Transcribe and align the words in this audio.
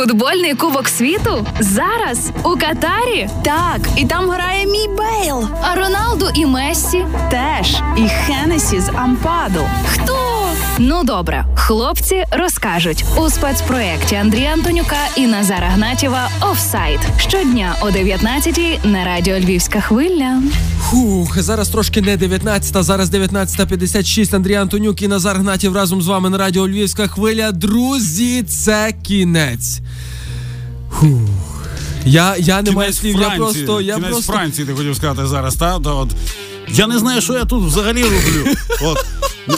Футбольний 0.00 0.54
кубок 0.54 0.88
світу 0.88 1.46
зараз 1.58 2.30
у 2.44 2.48
Катарі. 2.48 3.28
Так, 3.44 3.80
і 3.96 4.06
там 4.06 4.30
грає 4.30 4.66
мій 4.66 4.88
Бейл. 4.88 5.48
А 5.62 5.74
Роналду 5.74 6.30
і 6.34 6.46
Мессі 6.46 7.06
Теж. 7.30 7.82
І 7.96 8.08
Хенесі 8.08 8.80
з 8.80 8.88
Ампаду. 8.88 9.60
хто? 9.92 10.29
Ну 10.82 11.04
добре, 11.04 11.44
хлопці 11.54 12.24
розкажуть 12.30 13.04
у 13.16 13.30
спецпроєкті 13.30 14.14
Андрія 14.14 14.52
Антонюка 14.52 14.96
і 15.16 15.26
Назара 15.26 15.68
Гнатєва 15.68 16.30
Офсайд 16.40 17.00
щодня 17.18 17.76
о 17.80 17.90
19 17.90 18.84
на 18.84 19.04
радіо 19.04 19.38
Львівська 19.38 19.80
хвиля. 19.80 20.42
Фух, 20.90 21.40
зараз 21.40 21.68
трошки 21.68 22.00
не 22.00 22.16
19, 22.16 22.84
зараз 22.84 23.10
19.56. 23.10 24.36
Андрій 24.36 24.54
Антонюк 24.54 25.02
і 25.02 25.08
Назар 25.08 25.36
Гнатів 25.36 25.74
разом 25.74 26.02
з 26.02 26.06
вами 26.06 26.30
на 26.30 26.38
радіо 26.38 26.68
Львівська 26.68 27.08
хвиля. 27.08 27.52
Друзі, 27.52 28.42
це 28.42 28.94
кінець. 29.02 29.80
Фух. 30.92 31.66
Я, 32.04 32.36
я 32.38 32.62
не 32.62 32.70
маю 32.70 32.92
слів, 32.92 33.16
я 33.20 33.30
просто. 33.30 33.80
Я 33.80 33.94
кінець 33.94 34.10
просто... 34.10 34.32
Франції, 34.32 34.66
ти 34.66 34.74
хотів 34.74 34.96
сказати 34.96 35.26
зараз, 35.26 35.54
та? 35.54 35.80
Та 35.80 35.90
от. 35.90 36.08
Я 36.72 36.86
не 36.86 36.98
знаю, 36.98 37.20
що 37.20 37.32
я 37.32 37.44
тут 37.44 37.64
взагалі 37.64 38.02
роблю. 38.02 38.54
От. 38.82 39.06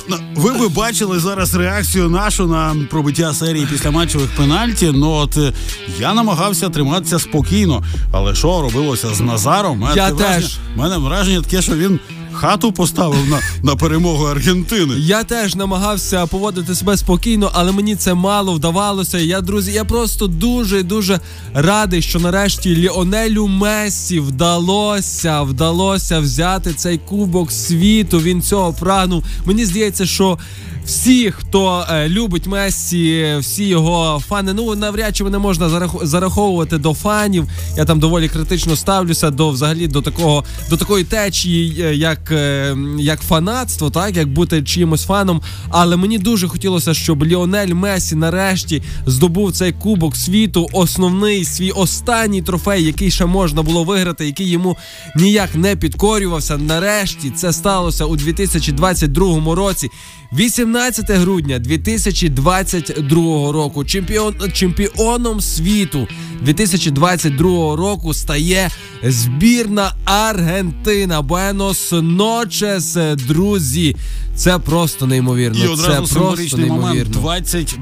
ну, 0.08 0.16
Ви 0.34 0.52
би 0.52 0.68
бачили 0.68 1.18
зараз 1.18 1.54
реакцію 1.54 2.08
нашу 2.10 2.46
на 2.46 2.76
пробиття 2.90 3.34
серії 3.34 3.66
після 3.70 3.90
матчових 3.90 4.30
пенальті. 4.36 4.90
Ну 4.94 5.10
от 5.10 5.36
е, 5.36 5.52
я 6.00 6.14
намагався 6.14 6.68
триматися 6.68 7.18
спокійно. 7.18 7.84
Але 8.12 8.34
що 8.34 8.62
робилося 8.62 9.14
з 9.14 9.20
Назаром? 9.20 9.88
Я 9.96 10.08
враження- 10.12 10.34
теж. 10.40 10.58
мене 10.76 10.96
враження 10.98 11.40
таке, 11.42 11.62
що 11.62 11.76
він 11.76 12.00
хату 12.32 12.72
поставив 12.72 13.30
на, 13.30 13.40
на 13.62 13.76
перемогу 13.76 14.24
Аргентини. 14.24 14.94
Я 14.98 15.24
теж 15.24 15.54
намагався 15.54 16.26
поводити 16.26 16.74
себе 16.74 16.96
спокійно, 16.96 17.50
але 17.54 17.72
мені 17.72 17.96
це 17.96 18.14
мало 18.14 18.52
вдавалося. 18.52 19.18
Я, 19.18 19.40
друзі, 19.40 19.72
я 19.72 19.84
просто 19.84 20.26
дуже 20.26 20.82
дуже 20.82 21.20
радий, 21.54 22.02
що 22.02 22.20
нарешті 22.20 22.76
Ліонелю 22.76 23.46
Мессі 23.46 24.20
вдалося, 24.20 25.42
вдалося 25.42 26.20
взяти 26.20 26.74
цей 26.74 26.98
кубок 26.98 27.52
світу. 27.52 28.20
Він 28.20 28.42
цього 28.42 28.72
прагнув. 28.72 29.24
Мені 29.44 29.64
здається, 29.64 30.06
що. 30.06 30.38
Всі, 30.86 31.30
хто 31.30 31.86
е, 31.90 32.08
любить 32.08 32.46
Мессі, 32.46 33.36
всі 33.40 33.64
його 33.64 34.22
фани, 34.28 34.52
ну 34.52 34.74
навряд 34.74 35.16
чи 35.16 35.24
мене 35.24 35.38
можна 35.38 35.68
зарах- 35.68 36.06
зараховувати 36.06 36.78
до 36.78 36.94
фанів. 36.94 37.48
Я 37.76 37.84
там 37.84 38.00
доволі 38.00 38.28
критично 38.28 38.76
ставлюся 38.76 39.30
до 39.30 39.50
взагалі 39.50 39.86
до 39.86 40.02
такого 40.02 40.44
до 40.70 40.76
такої 40.76 41.04
течії, 41.04 41.82
е, 41.82 41.94
як, 42.22 42.32
е, 42.32 42.76
як 42.98 43.20
фанатство, 43.20 43.90
так 43.90 44.16
як 44.16 44.28
бути 44.28 44.62
чимось 44.62 45.04
фаном. 45.04 45.42
Але 45.68 45.96
мені 45.96 46.18
дуже 46.18 46.48
хотілося, 46.48 46.94
щоб 46.94 47.24
Ліонель 47.24 47.74
Месі 47.74 48.14
нарешті 48.14 48.82
здобув 49.06 49.52
цей 49.52 49.72
кубок 49.72 50.16
світу, 50.16 50.68
основний 50.72 51.44
свій 51.44 51.70
останній 51.70 52.42
трофей, 52.42 52.84
який 52.84 53.10
ще 53.10 53.26
можна 53.26 53.62
було 53.62 53.84
виграти, 53.84 54.26
який 54.26 54.50
йому 54.50 54.76
ніяк 55.16 55.54
не 55.54 55.76
підкорювався. 55.76 56.58
Нарешті 56.58 57.30
це 57.30 57.52
сталося 57.52 58.04
у 58.04 58.16
2022 58.16 59.54
році. 59.54 59.90
18 60.36 61.10
грудня 61.10 61.58
2022 61.58 63.52
року. 63.52 63.84
Чемпіон 63.84 64.34
чемпіоном 64.52 65.40
світу 65.40 66.08
2022 66.42 67.76
року 67.76 68.14
стає 68.14 68.70
збірна 69.02 69.92
Аргентина. 70.04 71.22
Буенос 71.22 71.92
ночес, 71.92 72.96
друзі. 73.28 73.96
Це 74.36 74.58
просто 74.58 75.06
неймовірно. 75.06 75.58
І 75.58 75.62
це 75.62 75.68
одразу 75.68 75.90
просто 75.92 76.14
символічний 76.14 76.66
момент. 76.66 76.94
неймовірно. 76.94 77.30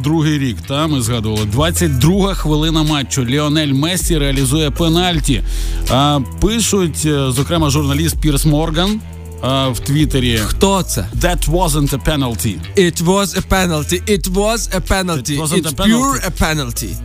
22-й 0.05 0.39
рік. 0.39 0.57
Та 0.69 0.87
ми 0.87 1.03
згадували. 1.03 1.45
22 1.45 2.35
хвилина 2.35 2.83
матчу. 2.83 3.25
Ліонель 3.25 3.73
Мессі 3.73 4.19
реалізує 4.19 4.70
пенальті. 4.70 5.42
А, 5.91 6.20
пишуть, 6.41 7.03
е, 7.07 7.31
зокрема, 7.31 7.70
журналіст 7.70 8.20
Пірс 8.20 8.45
Морган 8.45 9.01
в 9.72 9.80
Твіттері. 9.80 10.38
Хто 10.38 10.83
це? 10.83 11.08
That 11.21 11.49
wasn't 11.49 11.93
a 11.93 11.98
penalty. 11.98 12.60
It 12.77 13.04
was 13.04 13.38
a 13.38 13.42
penalty. 13.42 14.02
It 14.08 14.27
was 14.33 14.76
a 14.76 14.82
penalty. 14.82 15.36
It 15.36 15.42
wasn't 15.42 15.66
It's 15.66 15.80
a 15.80 15.83
pure 15.86 16.20
a 16.27 16.32
penalty. 16.32 16.95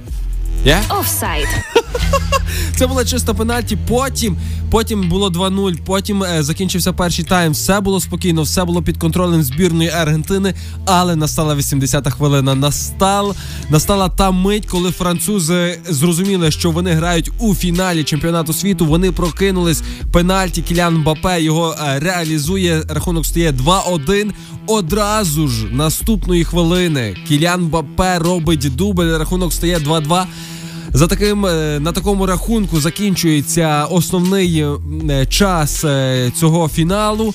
Yeah? 0.65 0.99
Офсайд. 0.99 1.47
Це 2.75 2.87
була 2.87 3.05
чисто 3.05 3.35
пенальті. 3.35 3.77
Потім, 3.87 4.37
потім 4.71 5.09
було 5.09 5.29
2-0, 5.29 5.77
потім 5.85 6.23
е, 6.23 6.43
закінчився 6.43 6.93
перший 6.93 7.25
тайм. 7.25 7.51
Все 7.51 7.79
було 7.79 7.99
спокійно, 7.99 8.41
все 8.41 8.65
було 8.65 8.81
під 8.81 8.97
контролем 8.97 9.43
збірної 9.43 9.89
Аргентини. 9.89 10.53
Але 10.85 11.15
настала 11.15 11.55
80-та 11.55 12.09
хвилина. 12.09 12.55
Настал, 12.55 13.35
настала 13.69 14.09
та 14.09 14.31
мить, 14.31 14.65
коли 14.65 14.91
французи 14.91 15.79
зрозуміли, 15.89 16.51
що 16.51 16.71
вони 16.71 16.91
грають 16.91 17.31
у 17.39 17.55
фіналі 17.55 18.03
чемпіонату 18.03 18.53
світу. 18.53 18.85
Вони 18.85 19.11
прокинулись. 19.11 19.83
Пенальті 20.11 20.61
Кілян 20.61 20.97
Мбапе 20.97 21.41
його 21.41 21.75
е, 21.79 21.99
реалізує. 21.99 22.83
Рахунок 22.89 23.25
стає 23.25 23.51
2-1. 23.51 24.31
Одразу 24.67 25.47
ж 25.47 25.65
наступної 25.65 26.43
хвилини 26.43 27.15
Кілян 27.27 27.61
Мбапе 27.61 28.19
робить 28.19 28.75
дубль. 28.75 29.17
Рахунок 29.17 29.53
стає 29.53 29.79
2-2. 29.79 30.25
За 30.95 31.07
таким 31.07 31.45
е, 31.45 31.79
на 31.79 31.91
такому 31.91 32.25
рахунку 32.25 32.79
закінчується 32.79 33.85
основний 33.89 34.65
е, 35.09 35.25
час 35.25 35.83
е, 35.83 36.31
цього 36.39 36.67
фіналу. 36.69 37.33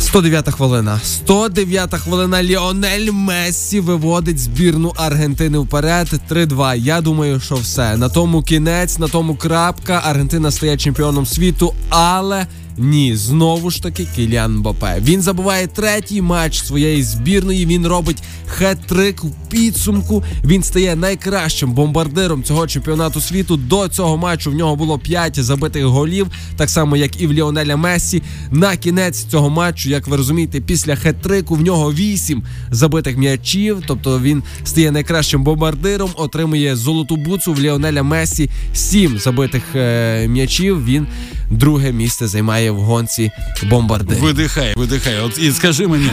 109 0.00 0.48
хвилина. 0.48 1.00
109 1.04 1.94
хвилина. 1.94 2.42
Ліонель 2.42 3.12
Мессі 3.12 3.80
виводить 3.80 4.38
збірну 4.38 4.92
Аргентини 4.96 5.58
вперед. 5.58 6.20
3-2. 6.30 6.76
Я 6.76 7.00
думаю, 7.00 7.40
що 7.40 7.54
все. 7.54 7.96
На 7.96 8.08
тому 8.08 8.42
кінець, 8.42 8.98
на 8.98 9.08
тому 9.08 9.36
крапка. 9.36 10.02
Аргентина 10.04 10.50
стає 10.50 10.76
чемпіоном 10.76 11.26
світу, 11.26 11.74
але. 11.88 12.46
Ні, 12.78 13.16
знову 13.16 13.70
ж 13.70 13.82
таки 13.82 14.06
Кіліан 14.16 14.56
Мбапе. 14.56 15.00
Він 15.00 15.22
забуває 15.22 15.66
третій 15.66 16.22
матч 16.22 16.62
своєї 16.62 17.02
збірної. 17.02 17.66
Він 17.66 17.86
робить 17.86 18.22
хет-трик 18.58 19.26
в 19.26 19.32
підсумку. 19.48 20.24
Він 20.44 20.62
стає 20.62 20.96
найкращим 20.96 21.72
бомбардиром 21.72 22.42
цього 22.42 22.66
чемпіонату 22.66 23.20
світу. 23.20 23.56
До 23.56 23.88
цього 23.88 24.16
матчу 24.16 24.50
в 24.50 24.54
нього 24.54 24.76
було 24.76 24.98
5 24.98 25.44
забитих 25.44 25.84
голів, 25.84 26.26
так 26.56 26.70
само 26.70 26.96
як 26.96 27.20
і 27.20 27.26
в 27.26 27.32
Ліонеля 27.32 27.76
Мессі. 27.76 28.22
На 28.50 28.76
кінець 28.76 29.24
цього 29.24 29.50
матчу, 29.50 29.90
як 29.90 30.08
ви 30.08 30.16
розумієте, 30.16 30.60
після 30.60 30.94
хет-трику 30.94 31.54
в 31.54 31.62
нього 31.62 31.92
8 31.92 32.42
забитих 32.70 33.16
м'ячів. 33.16 33.82
Тобто 33.86 34.20
він 34.20 34.42
стає 34.64 34.90
найкращим 34.90 35.44
бомбардиром, 35.44 36.10
отримує 36.16 36.76
золоту 36.76 37.16
буцу 37.16 37.52
в 37.52 37.60
Ліонеля 37.60 38.02
Мессі. 38.02 38.50
7 38.74 39.18
забитих 39.18 39.62
е, 39.74 40.28
м'ячів. 40.28 40.84
Він 40.84 41.06
друге 41.50 41.92
місце 41.92 42.28
займає 42.28 42.70
в 42.70 42.76
гонці 42.80 43.30
бомбардир. 43.70 44.18
Видихай, 44.18 44.74
видихай. 44.76 45.20
От 45.20 45.38
і 45.38 45.52
скажи 45.52 45.86
мені, 45.86 46.10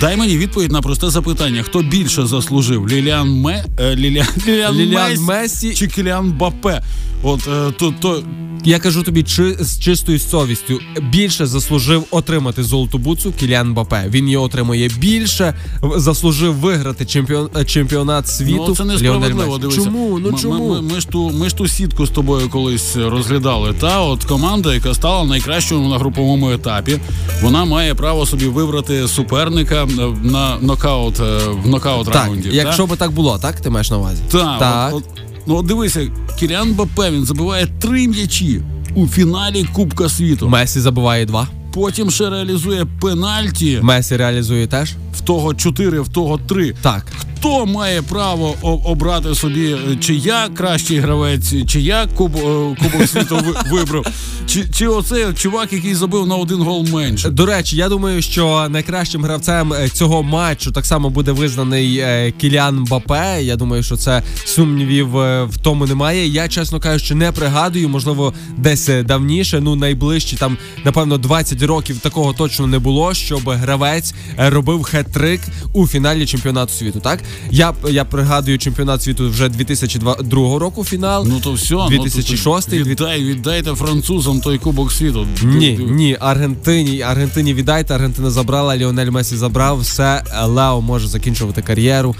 дай 0.00 0.16
мені 0.16 0.38
відповідь 0.38 0.72
на 0.72 0.82
просте 0.82 1.10
запитання: 1.10 1.62
хто 1.62 1.82
більше 1.82 2.26
заслужив? 2.26 2.88
Ліліан 2.88 3.30
Ме 3.30 3.64
е, 3.80 3.96
Ліліан, 3.96 4.26
Ліліан, 4.46 4.74
Ліліан 4.74 5.10
Мессі 5.10 5.22
Мессі. 5.22 5.74
чи 5.74 5.86
Кіліан 5.86 6.32
Бапе? 6.32 6.82
От 7.22 7.40
е, 7.48 7.72
то, 7.78 7.94
то 8.00 8.22
Я 8.64 8.78
кажу 8.78 9.02
тобі, 9.02 9.22
чи 9.22 9.56
з 9.60 9.78
чистою 9.78 10.18
совістю 10.18 10.80
більше 11.10 11.46
заслужив 11.46 12.04
отримати 12.10 12.62
золоту 12.64 12.98
буцу 12.98 13.32
Кіліан 13.32 13.74
Бапе. 13.74 14.04
Він 14.08 14.24
її 14.24 14.36
отримує 14.36 14.90
більше, 14.98 15.54
заслужив 15.96 16.54
виграти 16.54 17.04
чемпіон, 17.06 17.48
е, 17.56 17.64
чемпіонат 17.64 18.28
світу. 18.28 18.64
Ну, 18.68 18.74
це 18.74 18.84
несправедливо. 18.84 19.58
Дивися. 19.58 19.84
Чому? 19.84 20.18
Ну 20.18 20.30
Ми- 20.30 20.38
чому? 20.38 20.68
Ми, 20.68 20.82
ми, 20.82 20.94
ми, 20.94 21.00
ж 21.00 21.08
ту, 21.08 21.30
ми 21.30 21.48
ж 21.48 21.56
ту 21.56 21.68
сітку 21.68 22.06
з 22.06 22.10
тобою 22.10 22.48
колись 22.48 22.96
розглядали. 22.96 23.74
Та 23.80 24.00
от 24.00 24.24
команда, 24.24 24.74
яка 24.74 24.94
стала 24.94 25.24
найкращою 25.24 25.80
на 25.80 25.98
груповому 25.98 26.50
етапі, 26.50 26.98
вона 27.42 27.64
має 27.64 27.94
право 27.94 28.26
собі 28.26 28.46
вибрати 28.46 29.08
суперника 29.08 29.84
е, 29.84 29.88
на 30.22 30.58
нокаут 30.60 31.20
е, 31.20 31.38
в 31.64 31.68
нокаут 31.68 32.06
так, 32.06 32.14
раунді. 32.14 32.50
якщо 32.52 32.86
би 32.86 32.96
так 32.96 33.10
було, 33.10 33.38
так 33.38 33.60
ти 33.60 33.70
маєш 33.70 33.90
на 33.90 33.98
увазі? 33.98 34.22
Так, 34.30 34.58
Так. 34.58 34.94
От, 34.94 35.04
от, 35.06 35.31
ну 35.46 35.56
от 35.56 35.66
дивися, 35.66 36.10
Кіріан 36.38 36.74
Бапе 36.74 37.10
він 37.10 37.24
забиває 37.24 37.66
три 37.66 38.08
м'ячі 38.08 38.60
у 38.94 39.06
фіналі 39.06 39.66
Кубка 39.72 40.08
світу. 40.08 40.48
Месі 40.48 40.80
забиває 40.80 41.26
два. 41.26 41.48
Потім 41.72 42.10
ще 42.10 42.30
реалізує 42.30 42.86
пенальті. 43.00 43.78
Месі 43.82 44.16
реалізує 44.16 44.66
теж. 44.66 44.94
В 45.14 45.20
того 45.20 45.54
чотири, 45.54 46.00
в 46.00 46.08
того 46.08 46.38
три. 46.38 46.74
Так. 46.82 47.12
Хто 47.42 47.66
має 47.66 48.02
право 48.02 48.56
обрати 48.84 49.34
собі, 49.34 49.72
е, 49.72 49.96
чи 50.00 50.14
я 50.14 50.48
кращий 50.48 50.98
гравець, 50.98 51.66
чи 51.66 51.80
я 51.80 52.06
куб, 52.16 52.36
е, 52.36 52.76
Кубок 52.82 53.08
світу 53.08 53.38
вибрав, 53.70 54.06
чи, 54.46 54.64
чи 54.74 54.86
оцей 54.86 55.24
чувак, 55.34 55.72
який 55.72 55.94
забив 55.94 56.26
на 56.26 56.36
один 56.36 56.62
гол 56.62 56.86
менше. 56.92 57.30
До 57.30 57.46
речі, 57.46 57.76
я 57.76 57.88
думаю, 57.88 58.22
що 58.22 58.66
найкращим 58.70 59.24
гравцем 59.24 59.72
е, 59.72 59.88
цього 59.88 60.22
матчу 60.22 60.72
так 60.72 60.86
само 60.86 61.10
буде 61.10 61.32
визнаний 61.32 62.04
Кіліан 62.40 62.84
Бапе. 62.84 63.38
Я 63.42 63.56
думаю, 63.56 63.82
що 63.82 63.96
це 63.96 64.22
сумнівів 64.44 65.08
в 65.46 65.56
тому 65.62 65.86
немає. 65.86 66.28
Я, 66.28 66.48
чесно 66.48 66.80
кажучи, 66.80 67.14
не 67.14 67.32
пригадую, 67.32 67.88
можливо, 67.88 68.34
десь 68.56 68.90
давніше, 69.04 69.60
ну 69.60 69.76
найближчі 69.76 70.36
там, 70.36 70.58
напевно, 70.84 71.18
20 71.18 71.62
років 71.62 71.98
такого 71.98 72.32
точно 72.32 72.66
не 72.66 72.78
було, 72.78 73.14
щоб 73.14 73.50
гравець 73.50 74.14
робив 74.36 74.80
хет-трик 74.80 75.40
у 75.72 75.86
фіналі 75.86 76.26
чемпіонату 76.26 76.72
світу. 76.72 77.00
Так 77.00 77.18
Я 77.50 77.74
я 77.90 78.04
пригадую 78.04 78.58
чемпіонат 78.58 79.02
світу 79.02 79.30
вже 79.30 79.48
2002 79.48 80.58
року. 80.58 80.84
Фінал. 80.84 81.26
Ну 81.28 81.40
то 81.40 81.52
все, 81.52 81.76
2006 81.90 82.68
ну, 82.72 82.78
то, 82.78 82.84
віддай, 82.84 83.24
віддайте 83.24 83.74
французам 83.74 84.40
той 84.40 84.58
кубок 84.58 84.92
світу. 84.92 85.26
Ні, 85.42 85.78
ні, 85.90 86.16
Аргентині, 86.20 87.02
Аргентині 87.02 87.54
віддайте. 87.54 87.94
Аргентина 87.94 88.30
забрала, 88.30 88.76
Ліонель 88.76 89.10
Месі 89.10 89.36
забрав. 89.36 89.80
Все, 89.80 90.22
Лео 90.44 90.80
може 90.80 91.08
закінчувати 91.08 91.62
кар'єру. 91.62 92.14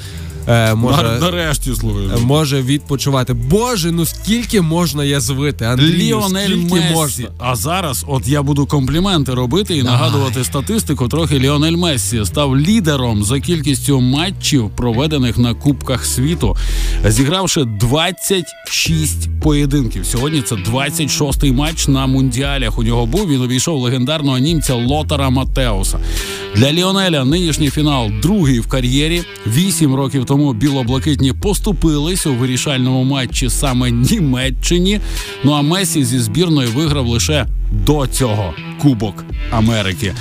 Е, 0.49 0.75
може, 0.75 1.19
Нарешті 1.21 1.75
слухай. 1.75 2.05
е, 2.17 2.21
може 2.25 2.63
відпочивати. 2.63 3.33
Боже, 3.35 3.93
ну 3.93 4.07
скільки 4.07 4.61
можна 4.61 5.05
язвити? 5.05 5.65
Андрію, 5.65 5.97
Ліонель 5.97 6.45
скільки 6.47 6.75
Мессі. 6.75 6.95
можна? 6.95 7.27
А 7.39 7.57
зараз, 7.57 8.05
от 8.09 8.29
я 8.29 8.43
буду 8.43 8.67
компліменти 8.67 9.35
робити 9.35 9.77
і 9.77 9.83
нагадувати 9.83 10.45
статистику. 10.45 11.09
Трохи 11.09 11.39
Ліонель 11.39 11.77
Мессі 11.77 12.25
став 12.25 12.59
лідером 12.59 13.25
за 13.25 13.41
кількістю 13.41 14.01
матчів, 14.01 14.71
проведених 14.77 15.39
на 15.39 15.55
Кубках 15.55 16.05
світу, 16.07 16.57
зігравши 17.09 17.65
26 17.65 19.29
поєдинків. 19.43 20.07
Сьогодні 20.07 20.43
це 20.43 20.55
26-й 20.55 21.53
матч 21.53 21.89
на 21.89 22.07
мундіалях. 22.07 22.79
У 22.79 22.83
нього 22.83 23.07
був 23.07 23.29
він 23.29 23.41
увійшов 23.43 23.81
легендарного 23.83 24.39
німця 24.39 24.75
Лотара 24.75 25.31
Матеуса. 25.31 25.99
Для 26.57 26.73
Ліонеля 26.73 27.25
нинішній 27.25 27.71
фінал 27.71 28.11
другий 28.23 28.61
в 28.61 28.67
кар'єрі. 28.67 29.23
Вісім 29.47 29.95
років 29.95 30.25
тому 30.33 30.53
білоблакитні 30.53 31.33
поступились 31.33 32.27
у 32.27 32.35
вирішальному 32.35 33.05
матчі 33.05 33.51
саме 33.51 33.91
Німеччині. 33.91 35.01
Ну 35.45 35.53
а 35.53 35.63
Месі 35.63 36.05
зі 36.05 36.19
збірною 36.19 36.69
виграв 36.69 37.07
лише 37.07 37.47
до 37.73 38.07
цього 38.07 38.55
Кубок 38.83 39.25
Америки. 39.51 40.15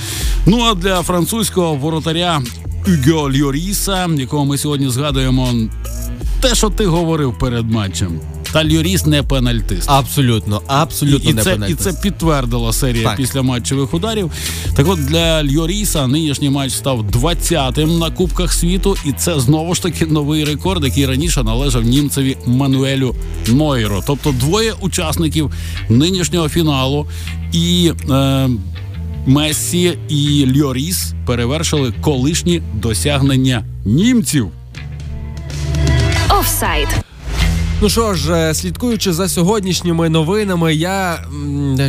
Ну 0.46 0.62
а 0.62 0.74
для 0.74 1.02
французького 1.02 1.75
воротаря 1.75 2.42
Юго 2.88 3.31
Льоріса, 3.31 4.10
якого 4.18 4.46
ми 4.46 4.58
сьогодні 4.58 4.90
згадуємо, 4.90 5.50
те, 6.42 6.56
що 6.56 6.69
ти 6.69 6.86
говорив 6.86 7.38
перед 7.40 7.72
матчем. 7.72 8.19
Та 8.51 8.65
Льоріс 8.65 9.06
не 9.06 9.24
пенальтист. 9.24 9.89
Абсолютно, 9.89 10.62
абсолютно 10.68 11.30
І, 11.30 11.33
і, 11.33 11.36
не 11.36 11.44
це, 11.44 11.57
і 11.69 11.74
це 11.74 11.94
підтвердила 11.94 12.74
серія 12.74 13.03
Так. 13.03 13.18
після 13.18 13.42
матчевих 13.42 13.94
ударів. 13.94 14.31
Так 14.75 14.88
от 14.88 15.06
для 15.06 15.44
Льоріса 15.44 16.07
нинішній 16.07 16.50
матч 16.50 16.74
став 16.74 17.01
20-тим 17.01 18.00
на 18.00 18.12
Кубках 18.12 18.53
світу, 18.53 18.95
і 19.06 19.12
це 19.12 19.39
знову 19.39 19.75
ж 19.75 19.83
таки 19.83 20.06
новий 20.06 20.45
рекорд, 20.45 20.83
який 20.83 21.06
раніше 21.06 21.44
належав 21.44 21.83
німцеві 21.83 22.38
Мануелю 22.45 23.15
Нойро. 23.48 24.03
Тобто 24.07 24.31
двоє 24.31 24.74
учасників 24.81 25.51
нинішнього 25.89 26.50
фіналу 26.50 27.07
і. 27.53 27.92
Е, 28.09 28.50
Мессі 29.25 29.98
і 30.09 30.48
Льоріс 30.62 31.13
перевершили 31.25 31.94
колишні 32.01 32.62
досягнення 32.74 33.65
німців. 33.86 34.48
Офсайд. 36.39 36.88
Ну 37.83 37.89
що 37.89 38.13
ж, 38.13 38.33
е, 38.33 38.54
слідкуючи 38.54 39.13
за 39.13 39.30
сьогоднішніми 39.30 40.10
новинами, 40.10 40.75
я 40.75 41.25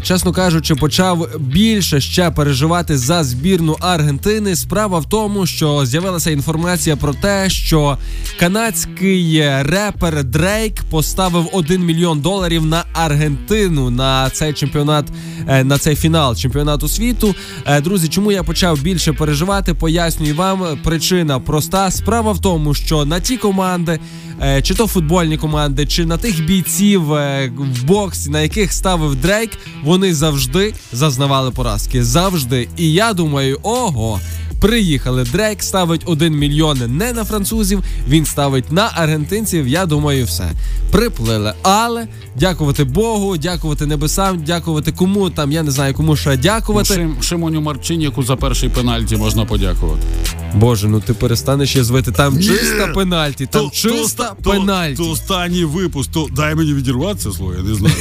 чесно 0.03 0.33
кажучи, 0.33 0.75
почав 0.75 1.29
більше 1.39 2.01
ще 2.01 2.31
переживати 2.31 2.99
за 2.99 3.25
збірну 3.25 3.77
Аргентини. 3.81 4.57
Справа 4.57 4.99
в 4.99 5.09
тому, 5.09 5.47
що 5.47 5.87
з'явилася 5.87 6.31
інформація 6.31 6.97
про 6.97 7.15
те, 7.15 7.51
що 7.51 7.99
канадський 8.39 9.37
е, 9.37 9.63
репер 9.63 10.25
Дрейк 10.25 10.85
поставив 10.91 11.49
1 11.53 11.85
мільйон 11.85 12.21
доларів 12.21 12.67
на 12.67 12.85
Аргентину 12.93 13.91
на 13.91 14.31
цей 14.31 14.53
чемпіонат, 14.53 15.05
е, 15.49 15.65
на 15.65 15.79
цей 15.79 15.97
фінал 15.97 16.37
чемпіонату 16.37 16.89
світу. 16.89 17.35
Друзі, 17.83 18.09
чому 18.09 18.33
я 18.33 18.43
почав 18.43 18.81
більше 18.81 19.13
переживати? 19.13 19.75
Пояснюю 19.75 20.35
вам. 20.35 20.79
Причина 20.85 21.41
проста. 21.41 21.91
Справа 21.91 22.33
в 22.33 22.41
тому, 22.41 22.75
що 22.75 23.05
на 23.05 23.21
ті 23.21 23.37
команди. 23.37 23.99
Е, 24.45 24.63
чи 24.63 24.75
то 24.75 24.87
футбольні 24.87 25.37
команди, 25.37 25.87
чи 25.87 26.07
на 26.07 26.17
тих 26.17 26.45
бійців 26.45 27.13
е, 27.13 27.53
в 27.59 27.85
боксі, 27.85 28.31
на 28.31 28.41
яких 28.41 28.73
ставив 28.73 29.17
Дрейк, 29.17 29.51
вони 29.85 30.15
завжди 30.15 30.75
зазнавали 30.93 31.51
поразки. 31.51 32.05
Завжди. 32.05 32.69
І 32.77 32.93
я 32.93 33.13
думаю, 33.13 33.59
ого. 33.63 34.21
Приїхали. 34.63 35.25
Дрейк 35.25 35.63
ставить 35.63 36.03
1 36.07 36.39
мільйон 36.39 36.79
не 36.87 37.13
на 37.13 37.25
французів, 37.25 37.83
він 38.09 38.25
ставить 38.25 38.73
на 38.73 38.91
аргентинців. 38.95 39.69
Я 39.69 39.87
думаю, 39.87 40.25
все. 40.25 40.51
Приплили. 40.91 41.53
Але 41.63 42.07
дякувати 42.37 42.85
Богу, 42.85 43.37
дякувати 43.37 43.87
небесам, 43.87 44.43
дякувати 44.43 44.93
кому 44.93 45.31
там, 45.31 45.53
я 45.53 45.63
не 45.63 45.71
знаю, 45.71 45.95
кому 45.95 46.17
ще 46.17 46.37
дякувати. 46.37 46.95
Шим, 46.95 47.17
Шимоню 47.23 47.61
Марчиніку 47.61 48.23
за 48.23 48.37
перший 48.37 48.69
пенальті 48.69 49.17
можна 49.17 49.45
подякувати. 49.45 50.03
Боже, 50.55 50.89
ну 50.89 51.01
ти 51.01 51.15
перестанеш 51.15 51.77
я 51.77 51.85
звити. 51.85 52.13
Там 52.13 52.37
Ні. 52.37 52.43
чиста 52.43 52.87
пенальті, 52.87 53.47
там 53.47 53.71
чиста 53.71 54.35
пенальті. 54.45 54.97
То, 54.97 55.05
то 55.05 55.11
останній 55.11 55.65
випуск, 55.65 56.11
то 56.13 56.29
дай 56.37 56.55
мені 56.55 56.75
відірватися 56.75 57.33
слово, 57.33 57.55
я 57.55 57.63
не 57.63 57.75
знаю. 57.75 57.95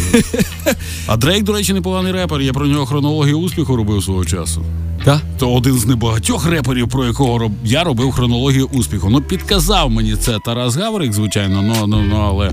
а 1.07 1.17
Дрейк, 1.17 1.43
до 1.43 1.53
речі, 1.53 1.73
непоганий 1.73 2.11
репер. 2.11 2.41
Я 2.41 2.53
про 2.53 2.67
нього 2.67 2.85
хронологію 2.85 3.39
успіху 3.39 3.75
робив 3.75 4.03
свого 4.03 4.25
часу. 4.25 4.65
Та? 5.03 5.21
То 5.39 5.53
один 5.53 5.77
з 5.77 5.85
небагатьох 5.85 6.45
реперів, 6.45 6.89
про 6.89 7.05
якого 7.05 7.37
роб... 7.37 7.51
я 7.63 7.83
робив 7.83 8.11
хронологію 8.11 8.69
успіху. 8.73 9.09
Ну, 9.09 9.21
підказав 9.21 9.91
мені 9.91 10.15
це 10.15 10.37
Тарас 10.45 10.75
Гаврик, 10.75 11.13
звичайно, 11.13 11.61
ну, 11.61 11.87
ну, 11.87 12.01
ну 12.09 12.15
але 12.15 12.51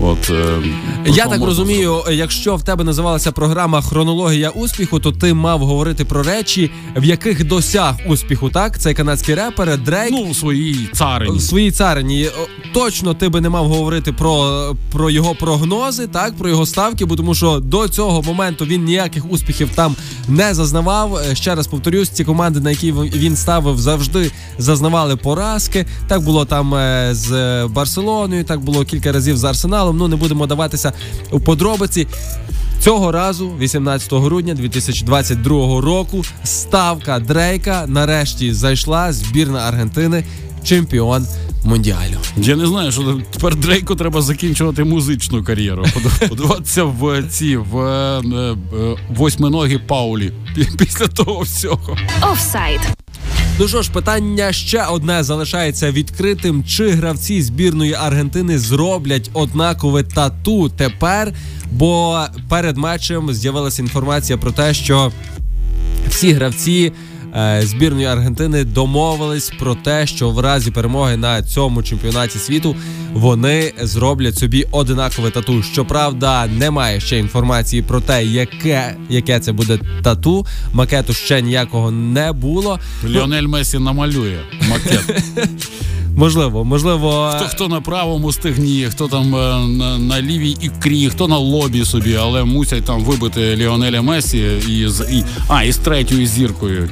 от. 0.00 0.30
Е, 0.30 0.62
Я 1.06 1.26
так 1.26 1.40
розумію, 1.42 2.02
якщо 2.12 2.56
в 2.56 2.62
тебе 2.62 2.84
називалася 2.84 3.32
програма 3.32 3.82
Хронологія 3.82 4.50
успіху, 4.50 5.00
то 5.00 5.12
ти 5.12 5.34
мав 5.34 5.60
говорити 5.60 6.04
про 6.04 6.22
речі, 6.22 6.70
в 6.96 7.04
яких 7.04 7.46
досяг 7.46 7.94
успіху. 8.06 8.50
Так, 8.50 8.78
цей 8.78 8.94
канадський 8.94 9.34
репер 9.34 9.78
Дрейк. 9.78 10.10
Ну, 10.12 10.18
у 10.30 10.34
своїй 10.34 10.88
царині. 10.92 11.38
В 11.38 11.42
своїй 11.42 11.70
царині 11.70 12.26
точно 12.72 13.14
ти 13.14 13.28
би 13.28 13.40
не 13.40 13.48
мав 13.48 13.68
говорити 13.68 14.12
про, 14.12 14.62
про 14.92 15.10
його 15.10 15.34
прогнози, 15.34 16.06
так 16.06 16.36
про 16.36 16.48
його 16.48 16.66
ставки, 16.66 17.04
бо 17.04 17.16
тому 17.16 17.34
що 17.34 17.58
до 17.60 17.88
цього 17.88 18.22
моменту 18.22 18.64
він 18.64 18.84
ніяких 18.84 19.32
успіхів 19.32 19.68
там 19.74 19.96
не 20.28 20.54
зазнавав. 20.54 21.16
Е, 21.16 21.34
Ще 21.34 21.54
раз 21.54 21.66
повторюсь, 21.90 22.08
ці 22.08 22.24
команди, 22.24 22.60
на 22.60 22.70
які 22.70 22.92
він 22.92 23.36
ставив, 23.36 23.78
завжди 23.78 24.30
зазнавали 24.58 25.16
поразки. 25.16 25.86
Так 26.08 26.20
було 26.20 26.44
там 26.44 26.74
е, 26.74 27.08
з 27.12 27.30
Барселоною, 27.66 28.44
так 28.44 28.60
було 28.60 28.84
кілька 28.84 29.12
разів 29.12 29.36
з 29.36 29.44
Арсеналом. 29.44 29.96
Ну 29.96 30.08
не 30.08 30.16
будемо 30.16 30.46
даватися 30.46 30.92
у 31.30 31.40
подробиці. 31.40 32.06
Цього 32.80 33.12
разу, 33.12 33.52
18 33.58 34.12
грудня 34.12 34.54
2022 34.54 35.80
року, 35.80 36.24
ставка 36.44 37.18
Дрейка 37.18 37.84
нарешті 37.86 38.54
зайшла. 38.54 39.12
Збірна 39.12 39.58
Аргентини, 39.58 40.24
чемпіон 40.64 41.26
мундіалю. 41.64 42.16
Я 42.36 42.56
не 42.56 42.66
знаю, 42.66 42.92
що 42.92 43.20
тепер 43.30 43.56
Дрейку 43.56 43.96
треба 43.96 44.22
закінчувати 44.22 44.84
музичну 44.84 45.44
кар'єру. 45.44 45.84
Под- 45.94 46.28
Подаватися 46.28 46.84
в 46.84 47.22
ці 47.30 47.56
в 47.56 47.78
е, 47.78 48.20
е, 48.32 48.96
восьминогі 49.08 49.78
Паулі 49.78 50.32
після 50.78 51.06
того 51.06 51.40
всього. 51.40 51.96
Офсайд. 52.32 52.80
Ну 53.58 53.68
що 53.68 53.82
ж, 53.82 53.90
питання 53.92 54.52
ще 54.52 54.84
одне 54.84 55.22
залишається 55.22 55.92
відкритим. 55.92 56.64
Чи 56.64 56.90
гравці 56.90 57.42
збірної 57.42 57.94
Аргентини 57.94 58.58
зроблять 58.58 59.30
однакове 59.32 60.02
тату 60.02 60.68
тепер? 60.68 61.32
Бо 61.72 62.20
перед 62.48 62.76
матчем 62.76 63.32
з'явилася 63.34 63.82
інформація 63.82 64.38
про 64.38 64.52
те, 64.52 64.74
що 64.74 65.12
всі 66.08 66.32
гравці 66.32 66.92
збірної 67.60 68.06
Аргентини 68.06 68.64
домовились 68.64 69.52
про 69.58 69.74
те, 69.74 70.06
що 70.06 70.30
в 70.30 70.38
разі 70.40 70.70
перемоги 70.70 71.16
на 71.16 71.42
цьому 71.42 71.82
чемпіонаті 71.82 72.38
світу 72.38 72.76
вони 73.12 73.72
зроблять 73.82 74.38
собі 74.38 74.66
одинакове 74.70 75.30
тату. 75.30 75.62
Щоправда, 75.62 76.46
немає 76.46 77.00
ще 77.00 77.18
інформації 77.18 77.82
про 77.82 78.00
те, 78.00 78.24
яке, 78.24 78.96
яке 79.08 79.40
це 79.40 79.52
буде 79.52 79.78
тату. 80.02 80.46
Макету 80.72 81.12
ще 81.12 81.42
ніякого 81.42 81.90
не 81.90 82.32
було. 82.32 82.78
Ліонель 83.08 83.46
Месі 83.46 83.78
намалює 83.78 84.38
макет. 84.70 85.22
Можливо, 86.16 86.64
можливо, 86.64 87.32
Хто 87.36 87.44
хто 87.48 87.68
на 87.68 87.80
правому 87.80 88.32
стегні, 88.32 88.86
хто 88.90 89.08
там 89.08 89.36
е, 89.36 89.66
на, 89.66 89.98
на 89.98 90.22
лівій 90.22 90.56
ікрі, 90.60 91.08
хто 91.08 91.28
на 91.28 91.36
лобі 91.38 91.84
собі, 91.84 92.14
але 92.14 92.44
мусять 92.44 92.84
там 92.84 93.04
вибити 93.04 93.56
Ліонеля 93.56 94.02
Месі 94.02 94.46
із 94.68 95.00
і 95.00 95.24
а 95.48 95.62
і 95.62 95.72
з 95.72 95.76
третьою 95.76 96.26
зіркою. 96.26 96.90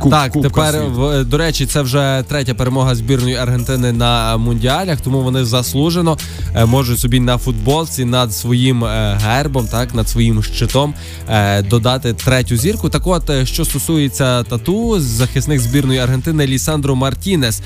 Куб- 0.00 0.10
Так, 0.10 0.32
Кубка 0.32 0.48
тепер 0.48 0.74
світу. 0.74 1.24
до 1.24 1.38
речі, 1.38 1.66
це 1.66 1.82
вже 1.82 2.24
третя 2.28 2.54
перемога 2.54 2.94
збірної 2.94 3.36
Аргентини 3.36 3.92
на 3.92 4.36
мундіалях, 4.36 5.00
тому 5.00 5.20
вони 5.20 5.44
заслужено 5.44 6.18
е, 6.54 6.64
можуть 6.64 6.98
собі 6.98 7.20
на 7.20 7.38
футболці 7.38 8.04
над 8.04 8.34
своїм 8.34 8.84
е, 8.84 9.18
гербом, 9.24 9.66
так 9.68 9.94
над 9.94 10.08
своїм 10.08 10.42
щитом 10.42 10.94
е, 11.28 11.62
додати 11.62 12.12
третю 12.12 12.56
зірку. 12.56 12.88
Так, 12.88 13.06
от 13.06 13.30
що 13.44 13.64
стосується 13.64 14.42
тату, 14.42 15.00
захисник 15.00 15.60
збірної 15.60 15.98
Аргентини 15.98 16.46
Лісандро 16.46 16.96
Мартінес 16.96 17.62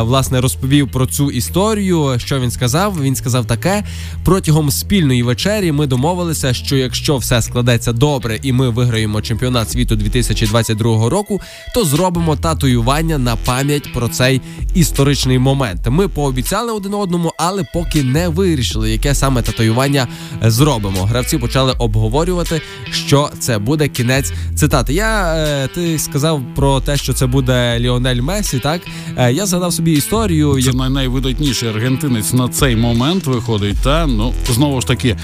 власне 0.00 0.40
розповів 0.40 0.90
про 0.90 1.06
цю 1.06 1.30
історію. 1.30 2.14
Що 2.18 2.40
він 2.40 2.50
сказав? 2.50 3.02
Він 3.02 3.16
сказав 3.16 3.46
таке: 3.46 3.84
протягом 4.24 4.70
спільної 4.70 5.22
вечері 5.22 5.72
ми 5.72 5.86
домовилися, 5.86 6.54
що 6.54 6.76
якщо 6.76 7.16
все 7.16 7.42
складеться 7.42 7.92
добре 7.92 8.38
і 8.42 8.52
ми 8.52 8.68
виграємо 8.70 9.20
чемпіонат 9.22 9.70
світу 9.70 9.96
2022 9.96 11.08
року, 11.08 11.40
то 11.74 11.84
зробимо 11.84 12.36
татуювання 12.36 13.18
на 13.18 13.36
пам'ять 13.36 13.92
про 13.92 14.08
цей 14.08 14.40
історичний 14.74 15.38
момент. 15.38 15.80
Ми 15.88 16.08
пообіцяли 16.08 16.72
один 16.72 16.94
одному, 16.94 17.32
але 17.38 17.64
поки 17.74 18.02
не 18.02 18.28
вирішили, 18.28 18.90
яке 18.90 19.14
саме 19.14 19.42
татуювання 19.42 20.08
зробимо. 20.42 21.04
Гравці 21.04 21.38
почали 21.38 21.72
обговорювати, 21.78 22.62
що 22.90 23.30
це 23.38 23.58
буде 23.58 23.88
кінець 23.88 24.32
цитати. 24.54 24.94
Я 24.94 25.34
е, 25.34 25.68
ти 25.74 25.98
сказав 25.98 26.42
про 26.56 26.80
те, 26.80 26.96
що 26.96 27.12
це 27.12 27.26
буде 27.26 27.78
Ліонель 27.78 28.20
Месі. 28.20 28.58
Так 28.58 28.80
е, 29.16 29.32
я 29.32 29.46
згадав 29.46 29.72
собі 29.72 29.92
історію. 29.92 30.62
Це 30.62 30.72
най- 30.72 30.90
найвидатніший 30.90 31.68
аргентинець 31.68 32.32
на 32.32 32.48
цей 32.48 32.76
момент 32.76 33.26
виходить. 33.26 33.76
Та 33.82 34.06
ну 34.06 34.34
знову 34.50 34.80
ж 34.80 34.86
таки 34.86 35.16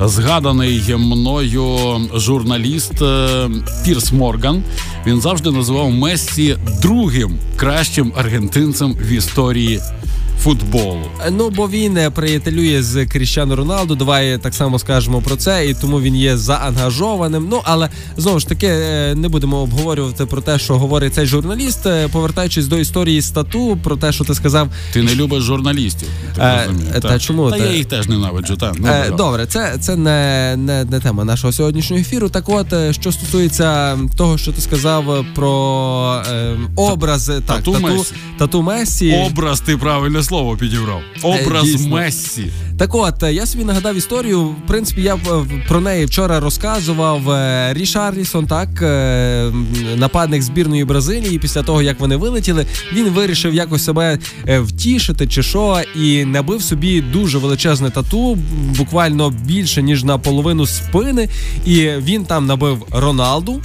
згаданий 0.00 0.94
мною 0.98 1.76
журналіст 2.14 3.02
е, 3.02 3.48
Пірс 3.84 4.12
Морган. 4.12 4.62
Він 5.06 5.20
завжди 5.20 5.50
називав 5.50 5.85
Мессі 5.90 6.56
другим 6.82 7.38
кращим 7.56 8.12
аргентинцем 8.16 8.92
в 8.94 9.12
історії 9.12 9.80
футболу. 10.42 11.02
Ну, 11.30 11.50
бо 11.50 11.68
він 11.68 11.96
е, 11.96 12.10
приятелює 12.10 12.82
з 12.82 13.06
Кріщану 13.06 13.56
Роналду. 13.56 13.94
Давай 13.94 14.38
так 14.38 14.54
само 14.54 14.78
скажемо 14.78 15.20
про 15.20 15.36
це, 15.36 15.68
і 15.68 15.74
тому 15.74 16.00
він 16.00 16.16
є 16.16 16.36
заангажованим. 16.36 17.46
Ну 17.50 17.60
але 17.64 17.88
знову 18.16 18.40
ж 18.40 18.48
таки 18.48 18.66
е, 18.66 19.14
не 19.14 19.28
будемо 19.28 19.56
обговорювати 19.56 20.26
про 20.26 20.40
те, 20.40 20.58
що 20.58 20.78
говорить 20.78 21.14
цей 21.14 21.26
журналіст. 21.26 21.86
Е, 21.86 22.08
Повертаючись 22.12 22.66
до 22.66 22.78
історії 22.78 23.22
стату, 23.22 23.78
про 23.84 23.96
те, 23.96 24.12
що 24.12 24.24
ти 24.24 24.34
сказав. 24.34 24.68
Ти 24.92 25.02
не 25.02 25.14
любиш 25.14 25.42
журналістів. 25.42 26.08
Е, 26.38 26.64
розумію. 26.66 26.90
та 26.92 27.00
так. 27.00 27.20
чому 27.20 27.50
Та 27.50 27.56
ти? 27.58 27.62
я 27.64 27.72
їх 27.72 27.86
теж 27.86 28.08
ненавиджу. 28.08 28.56
Так, 28.56 28.74
ну, 28.78 28.86
Е, 28.88 29.02
добре. 29.08 29.16
добре, 29.16 29.46
це, 29.46 29.76
це 29.80 29.96
не, 29.96 30.54
не, 30.56 30.84
не 30.84 31.00
тема 31.00 31.24
нашого 31.24 31.52
сьогоднішнього 31.52 32.00
ефіру. 32.02 32.28
Так, 32.28 32.48
от 32.48 32.66
що 32.90 33.12
стосується 33.12 33.98
того, 34.16 34.38
що 34.38 34.52
ти 34.52 34.60
сказав 34.60 35.24
про 35.34 36.22
е, 36.32 36.56
образ 36.76 37.26
так, 37.26 37.42
тату 37.56 37.72
тату, 37.72 38.04
тату 38.38 38.62
Мессі. 38.62 39.14
Образ 39.30 39.60
ти 39.60 39.76
правильне 39.76 40.22
слово 40.26 40.56
підібрав. 40.56 41.00
Образ 41.22 41.64
дійсно. 41.64 41.88
Мессі. 41.96 42.52
Так 42.78 42.94
от, 42.94 43.22
е, 43.22 43.32
я 43.34 43.46
собі 43.46 43.64
нагадав 43.64 43.96
історію. 43.96 44.44
В 44.44 44.66
принципі, 44.66 45.02
я 45.02 45.14
е, 45.14 45.18
про 45.68 45.80
неї 45.80 46.04
вчора 46.04 46.40
розказував. 46.40 47.30
Е, 47.30 47.74
Рішарлісон, 47.74 48.46
так, 48.46 48.68
е, 48.82 49.52
нападник 49.96 50.42
збірної 50.42 50.84
Бразилії, 50.84 51.38
після 51.38 51.62
того, 51.62 51.82
як 51.82 52.00
вони 52.00 52.16
вилетіли, 52.16 52.66
він 52.92 53.08
вирішив 53.08 53.54
якось 53.54 53.84
себе 53.84 54.18
е, 54.48 54.60
втішити 54.60 55.26
чи 55.26 55.42
що, 55.42 55.80
і 55.96 56.24
набив 56.24 56.62
собі 56.62 57.00
дуже 57.00 57.38
величезне 57.38 57.90
тату, 57.90 58.38
буквально 58.78 59.30
більше, 59.30 59.82
ніж 59.82 60.04
на 60.04 60.18
половину 60.18 60.66
спини. 60.66 61.28
І 61.66 61.88
він 61.88 62.24
там 62.24 62.46
набив 62.46 62.86
Роналду. 62.90 63.62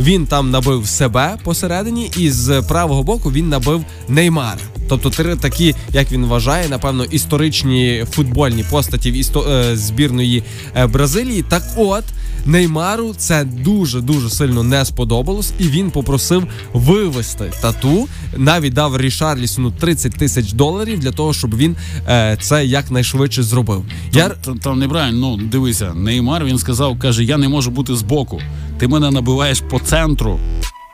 Він 0.00 0.26
там 0.26 0.50
набив 0.50 0.86
себе 0.86 1.36
посередині, 1.44 2.10
і 2.16 2.30
з 2.30 2.62
правого 2.62 3.02
боку 3.02 3.32
він 3.32 3.48
набив 3.48 3.84
Неймара. 4.08 4.58
Тобто 4.88 5.10
три 5.10 5.36
такі, 5.36 5.74
як 5.92 6.12
він 6.12 6.26
вважає, 6.26 6.68
напевно, 6.68 7.04
історичні 7.04 8.04
футбольні 8.10 8.64
постаті 8.70 9.10
в 9.10 9.14
істо... 9.14 9.46
е, 9.50 9.76
збірної 9.76 10.42
е, 10.76 10.86
Бразилії. 10.86 11.44
Так 11.48 11.62
от 11.76 12.04
Неймару 12.46 13.14
це 13.16 13.44
дуже 13.44 14.00
дуже 14.00 14.30
сильно 14.30 14.62
не 14.62 14.84
сподобалось, 14.84 15.52
і 15.58 15.68
він 15.68 15.90
попросив 15.90 16.46
вивести 16.72 17.52
тату. 17.62 18.08
Навіть 18.36 18.72
дав 18.72 19.00
Рішарлісону 19.00 19.70
30 19.70 20.12
тисяч 20.12 20.52
доларів 20.52 20.98
для 20.98 21.10
того, 21.10 21.32
щоб 21.32 21.56
він 21.56 21.76
е, 22.08 22.38
це 22.40 22.66
якнайшвидше 22.66 23.42
зробив. 23.42 23.84
Я 24.12 24.28
Там, 24.28 24.58
там 24.58 24.78
неправильно, 24.78 25.36
ну 25.38 25.46
дивися, 25.46 25.94
Неймар 25.94 26.44
він 26.44 26.58
сказав, 26.58 26.98
каже: 26.98 27.24
я 27.24 27.36
не 27.36 27.48
можу 27.48 27.70
бути 27.70 27.96
збоку. 27.96 28.40
Ти 28.78 28.88
мене 28.88 29.10
набиваєш 29.10 29.60
по 29.70 29.78
центру. 29.78 30.38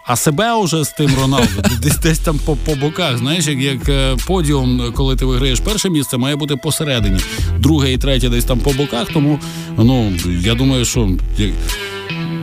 А 0.06 0.16
себе 0.16 0.64
вже 0.64 0.84
з 0.84 0.88
тим 0.88 1.10
Роналду, 1.20 1.46
десь 1.82 1.98
десь 1.98 2.18
там 2.18 2.38
по, 2.38 2.56
по 2.56 2.74
боках. 2.74 3.18
Знаєш, 3.18 3.46
як, 3.46 3.58
як 3.58 3.88
е, 3.88 4.16
подіум, 4.26 4.92
коли 4.96 5.16
ти 5.16 5.24
виграєш 5.24 5.60
перше 5.60 5.90
місце, 5.90 6.16
має 6.16 6.36
бути 6.36 6.56
посередині. 6.56 7.20
Друге 7.58 7.92
і 7.92 7.98
третє 7.98 8.28
десь 8.28 8.44
там 8.44 8.58
по 8.58 8.72
боках. 8.72 9.08
Тому 9.12 9.38
ну 9.78 10.12
я 10.40 10.54
думаю, 10.54 10.84
що 10.84 11.08
як- 11.38 11.52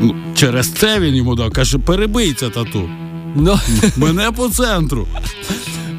ну, 0.02 0.16
через 0.36 0.72
це 0.72 1.00
він 1.00 1.16
йому 1.16 1.36
дав. 1.36 1.52
Каже, 1.52 1.78
перебий 1.78 2.34
це 2.34 2.50
тату. 2.50 2.90
ну. 3.36 3.60
Мене 3.98 4.32
по 4.32 4.50
центру. 4.50 5.08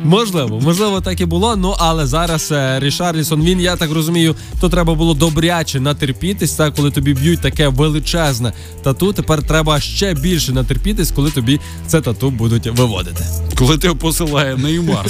Можливо, 0.04 0.60
можливо, 0.60 1.00
так 1.00 1.20
і 1.20 1.24
було. 1.24 1.56
Ну 1.56 1.74
але 1.78 2.06
зараз 2.06 2.52
е, 2.52 2.80
Рішарлісон, 2.80 3.42
він, 3.42 3.60
я 3.60 3.76
так 3.76 3.90
розумію, 3.90 4.34
то 4.60 4.68
треба 4.68 4.94
було 4.94 5.14
добряче 5.14 5.80
натерпітись. 5.80 6.52
Та 6.52 6.70
коли 6.70 6.90
тобі 6.90 7.14
б'ють 7.14 7.40
таке 7.40 7.68
величезне 7.68 8.52
тату. 8.82 9.12
Тепер 9.12 9.42
треба 9.42 9.80
ще 9.80 10.14
більше 10.14 10.52
натерпітись, 10.52 11.10
коли 11.10 11.30
тобі 11.30 11.60
це 11.86 12.00
тату 12.00 12.30
будуть 12.30 12.66
виводити. 12.66 13.24
Коли 13.58 13.78
тебе 13.78 13.94
посилає 13.94 14.56
Неймар. 14.56 15.06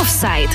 Офсайд. 0.00 0.48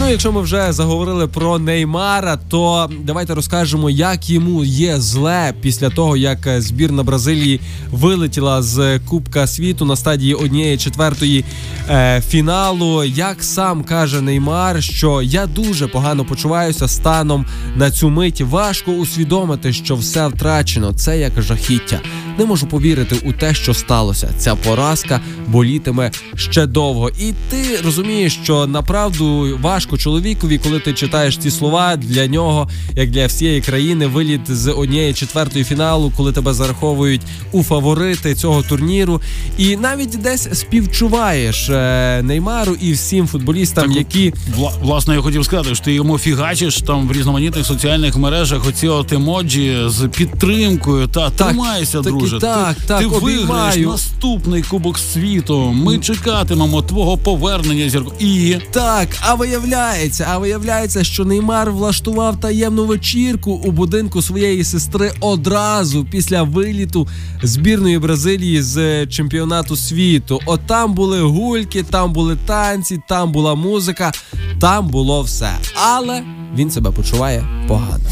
Ну, 0.00 0.10
якщо 0.10 0.32
ми 0.32 0.40
вже 0.40 0.72
заговорили 0.72 1.26
про 1.26 1.58
Неймара, 1.58 2.38
то 2.48 2.90
давайте 3.04 3.34
розкажемо, 3.34 3.90
як 3.90 4.30
йому 4.30 4.64
є 4.64 5.00
зле 5.00 5.54
після 5.60 5.90
того, 5.90 6.16
як 6.16 6.38
збірна 6.60 7.02
Бразилії 7.02 7.60
вилетіла 7.90 8.62
з 8.62 8.98
Кубка 8.98 9.46
світу 9.46 9.84
на 9.84 9.96
стадії 9.96 10.34
однієї 10.34 10.78
четвертої 10.78 11.44
е, 11.88 12.22
фіналу. 12.28 13.04
Як 13.04 13.42
сам 13.44 13.84
каже 13.84 14.20
Неймар, 14.20 14.82
що 14.82 15.22
я 15.22 15.46
дуже 15.46 15.88
погано 15.88 16.24
почуваюся 16.24 16.88
станом 16.88 17.46
на 17.76 17.90
цю 17.90 18.10
мить. 18.10 18.40
Важко 18.40 18.92
усвідомити, 18.92 19.72
що 19.72 19.96
все 19.96 20.28
втрачено. 20.28 20.92
Це 20.92 21.18
як 21.18 21.42
жахіття. 21.42 22.00
Не 22.38 22.44
можу 22.46 22.66
повірити 22.66 23.16
у 23.24 23.32
те, 23.32 23.54
що 23.54 23.74
сталося. 23.74 24.30
Ця 24.38 24.54
поразка 24.54 25.20
болітиме 25.46 26.10
ще 26.36 26.66
довго. 26.66 27.10
І 27.20 27.32
ти 27.50 27.80
розумієш, 27.84 28.38
що 28.42 28.66
направду 28.66 29.58
важко 29.62 29.98
чоловікові, 29.98 30.58
коли 30.58 30.80
ти 30.80 30.92
читаєш 30.92 31.38
ці 31.38 31.50
слова 31.50 31.96
для 31.96 32.26
нього, 32.26 32.68
як 32.94 33.10
для 33.10 33.26
всієї 33.26 33.60
країни, 33.60 34.06
виліт 34.06 34.40
з 34.48 34.72
однієї 34.72 35.14
четвертої 35.14 35.64
фіналу, 35.64 36.12
коли 36.16 36.32
тебе 36.32 36.52
зараховують 36.52 37.20
у 37.52 37.62
фаворити 37.62 38.34
цього 38.34 38.62
турніру, 38.62 39.20
і 39.58 39.76
навіть 39.76 40.18
десь 40.22 40.48
співчуваєш 40.52 41.68
е, 41.70 42.20
Неймару 42.22 42.76
і 42.80 42.92
всім 42.92 43.26
футболістам, 43.26 43.84
Так, 43.84 43.96
які 43.96 44.34
Вла- 44.58 44.72
власне, 44.82 45.14
я 45.14 45.20
хотів 45.20 45.44
сказати, 45.44 45.74
що 45.74 45.84
ти 45.84 45.92
йому 45.92 46.18
фігачиш 46.18 46.82
там 46.82 47.08
в 47.08 47.12
різноманітних 47.12 47.66
соціальних 47.66 48.16
мережах 48.16 48.68
оці 48.68 48.88
от 48.88 49.12
емоджі 49.12 49.76
з 49.86 50.08
підтримкою. 50.08 51.06
Та 51.06 51.30
Так, 51.30 51.48
тримайся, 51.48 51.98
і 51.98 52.27
друже. 52.30 52.46
так, 52.46 52.74
ти, 52.76 52.82
так, 52.86 53.00
ти 53.00 53.06
виграєш 53.06 53.86
наступний 53.86 54.62
кубок 54.62 54.98
світу. 54.98 55.72
Ми 55.72 55.98
чекатимемо 55.98 56.82
твого 56.82 57.16
повернення 57.16 57.88
зірку. 57.88 58.12
І 58.18 58.56
Так, 58.70 59.08
а 59.20 59.34
виявляється, 59.34 60.28
а 60.30 60.38
виявляється, 60.38 61.04
що 61.04 61.24
Неймар 61.24 61.70
влаштував 61.72 62.40
таємну 62.40 62.84
вечірку 62.86 63.52
у 63.52 63.70
будинку 63.70 64.22
своєї 64.22 64.64
сестри 64.64 65.12
одразу 65.20 66.04
після 66.10 66.42
виліту 66.42 67.08
збірної 67.42 67.98
Бразилії 67.98 68.62
з 68.62 69.06
чемпіонату 69.06 69.76
світу. 69.76 70.40
От 70.46 70.60
там 70.66 70.94
були 70.94 71.20
гульки, 71.20 71.82
там 71.82 72.12
були 72.12 72.36
танці, 72.46 73.00
там 73.08 73.32
була 73.32 73.54
музика, 73.54 74.12
там 74.60 74.88
було 74.88 75.22
все. 75.22 75.50
Але 75.74 76.22
він 76.56 76.70
себе 76.70 76.90
почуває 76.90 77.44
погано. 77.68 78.04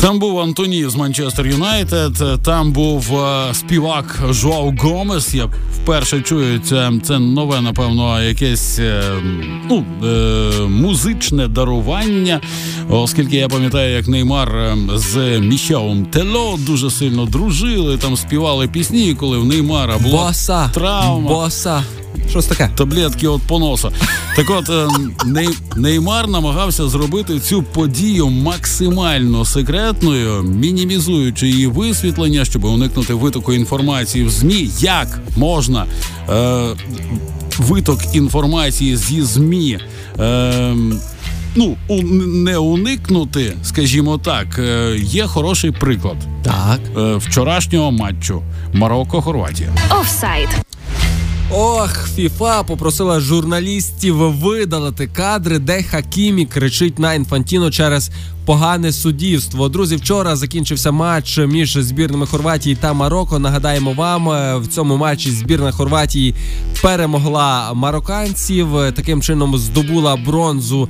Там 0.00 0.18
був 0.18 0.40
Антоні 0.40 0.88
з 0.88 0.94
Манчестер 0.94 1.46
Юнайтед, 1.46 2.42
там 2.44 2.72
був 2.72 3.18
е, 3.20 3.54
співак 3.54 4.22
Жоау 4.30 4.74
Гомес. 4.78 5.34
Я 5.34 5.48
вперше 5.82 6.20
чую 6.20 6.58
це, 6.58 6.92
це 7.02 7.18
нове, 7.18 7.60
напевно, 7.60 8.22
якесь 8.22 8.78
е, 8.78 9.02
ну, 9.70 9.84
е, 10.04 10.60
музичне 10.60 11.48
дарування. 11.48 12.40
Оскільки 12.90 13.36
я 13.36 13.48
пам'ятаю, 13.48 13.96
як 13.96 14.08
Неймар 14.08 14.74
з 14.94 15.38
Мішелом 15.38 16.04
Тело 16.06 16.58
дуже 16.66 16.90
сильно 16.90 17.24
дружили, 17.24 17.96
там 17.96 18.16
співали 18.16 18.68
пісні, 18.68 19.14
коли 19.14 19.38
в 19.38 19.44
Неймара 19.44 19.98
була 19.98 20.26
Боса, 20.26 20.68
травма. 20.74 21.28
боса. 21.28 21.82
Щось 22.30 22.46
таке. 22.46 22.70
Таблетки 22.76 23.28
від 23.28 23.42
поноса. 23.42 23.90
Так 24.36 24.46
от 24.50 24.68
е, 24.70 24.88
Ней- 25.26 25.58
Неймар 25.76 26.28
намагався 26.28 26.88
зробити 26.88 27.40
цю 27.40 27.62
подію 27.62 28.28
максимально 28.28 29.44
секретною, 29.44 30.42
мінімізуючи 30.42 31.48
її 31.48 31.66
висвітлення, 31.66 32.44
щоб 32.44 32.64
уникнути 32.64 33.14
витоку 33.14 33.52
інформації 33.52 34.24
в 34.24 34.30
ЗМІ. 34.30 34.70
Як 34.78 35.18
можна 35.36 35.86
е, 36.30 36.66
виток 37.58 38.00
інформації 38.14 38.96
зі 38.96 39.22
ЗМІ? 39.22 39.78
Е, 40.20 40.74
Ну, 41.58 41.76
у- 41.88 42.02
не 42.26 42.58
уникнути, 42.58 43.56
скажімо 43.62 44.18
так, 44.18 44.58
е, 44.58 44.96
є 44.98 45.26
хороший 45.26 45.70
приклад 45.70 46.16
Так. 46.42 46.80
е, 46.98 47.16
вчорашнього 47.16 47.90
матчу 47.92 48.42
Марокко-Хорватія. 48.74 49.68
Офсайд. 50.00 50.48
Ох, 51.50 52.08
ФІФА 52.14 52.62
попросила 52.62 53.20
журналістів 53.20 54.16
видалити 54.16 55.06
кадри, 55.06 55.58
де 55.58 55.82
Хакімі 55.82 56.46
кричить 56.46 56.98
на 56.98 57.14
інфантіно 57.14 57.70
через 57.70 58.10
погане 58.46 58.92
суддівство. 58.92 59.68
Друзі, 59.68 59.96
вчора 59.96 60.36
закінчився 60.36 60.90
матч 60.90 61.38
між 61.38 61.72
збірними 61.72 62.26
Хорватії 62.26 62.76
та 62.76 62.92
Марокко. 62.92 63.38
Нагадаємо 63.38 63.92
вам, 63.92 64.28
е, 64.28 64.56
в 64.56 64.66
цьому 64.66 64.96
матчі 64.96 65.30
збірна 65.30 65.72
Хорватії 65.72 66.34
перемогла 66.82 67.74
марокканців. 67.74 68.68
Таким 68.94 69.22
чином 69.22 69.58
здобула 69.58 70.16
бронзу 70.16 70.88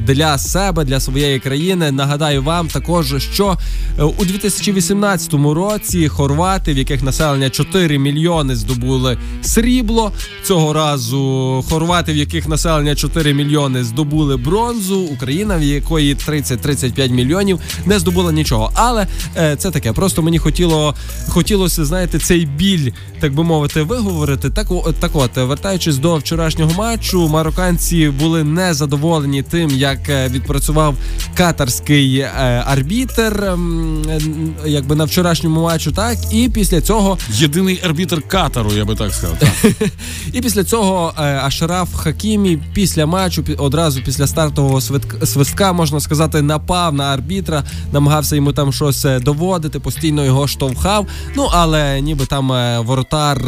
для 0.00 0.38
себе, 0.38 0.84
для 0.84 1.00
своєї 1.00 1.38
країни. 1.38 1.90
Нагадаю 1.92 2.42
вам 2.42 2.68
також, 2.68 3.14
що 3.32 3.58
е, 3.98 4.02
у 4.02 4.24
2018 4.24 5.34
році 5.34 6.08
хорвати, 6.08 6.72
в 6.72 6.78
яких 6.78 7.02
населення 7.02 7.50
4 7.50 7.98
мільйони, 7.98 8.56
здобули 8.56 9.18
срібло. 9.42 10.12
Цього 10.44 10.72
разу 10.72 11.64
хорвати, 11.70 12.12
в 12.12 12.16
яких 12.16 12.48
населення 12.48 12.94
4 12.94 13.34
мільйони, 13.34 13.84
здобули 13.84 14.36
бронзу. 14.36 14.98
Україна, 15.00 15.56
в 15.56 15.62
якої 15.62 16.14
30-35 16.14 17.10
мільйонів, 17.10 17.60
не 17.86 17.98
здобула 17.98 18.32
нічого. 18.32 18.70
Але 18.74 19.06
е, 19.36 19.56
це 19.56 19.70
таке. 19.70 19.92
Просто 19.92 20.22
мені 20.22 20.38
хотіло 20.38 20.94
хотілося, 21.28 21.84
знаєте, 21.84 22.18
цей 22.18 22.46
біль, 22.46 22.90
так 23.20 23.34
би 23.34 23.44
мовити, 23.44 23.82
виговорити. 23.82 24.50
Так, 24.50 24.66
так 25.00 25.10
от, 25.14 25.36
вертаючись 25.36 25.96
до 25.98 26.16
вчорашнього 26.16 26.72
матчу, 26.78 27.28
марокканці 27.28 28.08
були 28.08 28.44
незадоволені 28.44 29.42
тим, 29.42 29.59
як 29.68 30.08
е, 30.08 30.28
відпрацював 30.28 30.94
катарський 31.34 32.18
е, 32.18 32.62
арбітер, 32.66 33.44
ем, 33.44 34.04
якби 34.66 34.96
на 34.96 35.04
вчорашньому 35.04 35.62
матчу, 35.62 35.92
так 35.92 36.18
і 36.32 36.48
після 36.48 36.80
цього 36.80 37.18
Єдиний 37.32 37.80
арбітр 37.84 38.22
Катару, 38.22 38.72
я 38.72 38.84
би 38.84 38.94
так 38.94 39.14
сказав. 39.14 39.36
Так. 39.38 39.50
і 40.32 40.40
після 40.40 40.64
цього 40.64 41.14
е, 41.18 41.22
Ашраф 41.22 41.94
Хакімі 41.94 42.58
після 42.74 43.06
матчу, 43.06 43.44
одразу 43.58 44.02
після 44.02 44.26
стартового 44.26 44.80
свистка, 45.24 45.72
можна 45.72 46.00
сказати, 46.00 46.42
напав 46.42 46.94
на 46.94 47.04
арбітра, 47.04 47.64
намагався 47.92 48.36
йому 48.36 48.52
там 48.52 48.72
щось 48.72 49.06
доводити, 49.20 49.80
постійно 49.80 50.24
його 50.24 50.48
штовхав. 50.48 51.06
Ну 51.36 51.48
але 51.52 52.00
ніби 52.00 52.26
там 52.26 52.48
воротар 52.86 53.38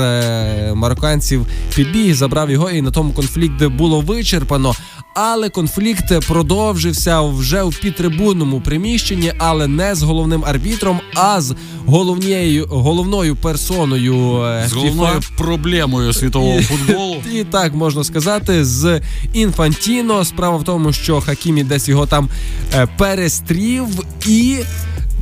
марокканців 0.75 1.47
підбіг, 1.75 2.15
забрав 2.15 2.51
його, 2.51 2.71
і 2.71 2.83
на 2.83 2.91
тому 2.91 3.13
конфлікт 3.13 3.65
було 3.65 4.01
вичерпано. 4.01 4.75
Але 5.15 5.49
конфлікт 5.49 6.27
продовжився 6.29 7.21
вже 7.21 7.63
в 7.63 7.79
підтрибунному 7.81 8.61
приміщенні, 8.61 9.33
але 9.39 9.67
не 9.69 9.95
з 9.95 10.03
головним 10.03 10.45
арбітром, 10.45 11.01
а 11.15 11.41
з 11.41 11.55
головнією 11.87 12.67
головною 12.67 13.37
персоною 13.37 14.43
е, 14.43 14.67
З 14.69 14.73
головною 14.73 15.19
FIFA. 15.19 15.37
проблемою 15.37 16.13
світового 16.13 16.63
футболу. 16.63 17.17
І 17.35 17.45
так 17.45 17.75
можна 17.75 18.05
сказати, 18.05 18.65
з 18.65 19.01
інфантіно. 19.33 20.25
Справа 20.25 20.57
в 20.57 20.65
тому, 20.65 20.93
що 20.93 21.21
Хакімі 21.21 21.65
десь 21.65 21.89
його 21.89 22.07
там 22.07 22.29
е, 22.75 22.89
перестрів 22.99 23.87
і. 24.27 24.57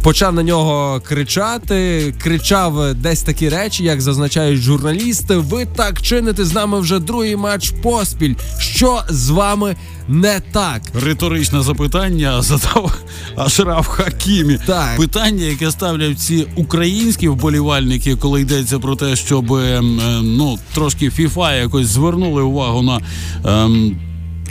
Почав 0.02 0.34
на 0.34 0.42
нього 0.42 1.00
кричати, 1.00 2.14
кричав 2.18 2.94
десь 2.94 3.22
такі 3.22 3.48
речі, 3.48 3.84
як 3.84 4.00
зазначають 4.00 4.60
журналісти. 4.60 5.36
Ви 5.36 5.66
так 5.76 6.02
чините 6.02 6.44
з 6.44 6.54
нами 6.54 6.80
вже 6.80 6.98
другий 6.98 7.36
матч 7.36 7.70
поспіль. 7.82 8.34
Що 8.58 9.02
з 9.08 9.30
вами 9.30 9.76
не 10.08 10.40
так? 10.52 10.82
Риторичне 11.04 11.62
запитання 11.62 12.42
задав 12.42 12.96
Ашраф 13.36 13.88
Хакімі. 13.88 14.58
Так. 14.66 14.96
Питання, 14.96 15.44
яке 15.44 15.70
ставлять 15.70 16.20
ці 16.20 16.46
українські 16.56 17.28
вболівальники, 17.28 18.16
коли 18.16 18.40
йдеться 18.40 18.78
про 18.78 18.96
те, 18.96 19.16
щоб 19.16 19.52
ем, 19.52 20.00
е, 20.00 20.20
ну 20.22 20.58
трошки 20.74 21.10
ФІФА 21.10 21.54
якось 21.54 21.86
звернули 21.86 22.42
увагу 22.42 22.82
на. 22.82 23.00
Ем, 23.44 23.96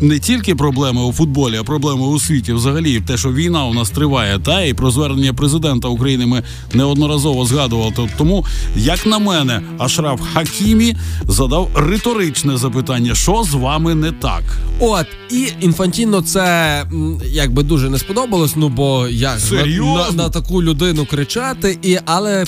не 0.01 0.19
тільки 0.19 0.55
проблеми 0.55 1.03
у 1.03 1.13
футболі, 1.13 1.57
а 1.57 1.63
проблеми 1.63 2.01
у 2.01 2.19
світі 2.19 2.53
взагалі 2.53 3.01
те, 3.01 3.17
що 3.17 3.33
війна 3.33 3.65
у 3.65 3.73
нас 3.73 3.89
триває, 3.89 4.39
та 4.39 4.61
і 4.61 4.73
про 4.73 4.91
звернення 4.91 5.33
президента 5.33 5.87
України 5.87 6.25
ми 6.25 6.43
неодноразово 6.73 7.45
згадували. 7.45 7.93
Тому, 8.17 8.45
як 8.75 9.05
на 9.05 9.19
мене, 9.19 9.61
Ашраф 9.77 10.21
Хакімі 10.33 10.95
задав 11.27 11.69
риторичне 11.75 12.57
запитання: 12.57 13.15
що 13.15 13.43
з 13.43 13.53
вами 13.53 13.95
не 13.95 14.11
так? 14.11 14.43
От 14.79 15.07
і 15.31 15.47
інфантіно 15.61 16.21
це 16.21 16.83
якби 17.31 17.63
дуже 17.63 17.89
не 17.89 17.97
сподобалось. 17.97 18.55
Ну 18.55 18.69
бо 18.69 19.07
як 19.07 19.39
на, 19.51 19.65
на, 19.65 20.11
на 20.11 20.29
таку 20.29 20.63
людину 20.63 21.05
кричати, 21.05 21.77
і 21.81 21.97
але 22.05 22.45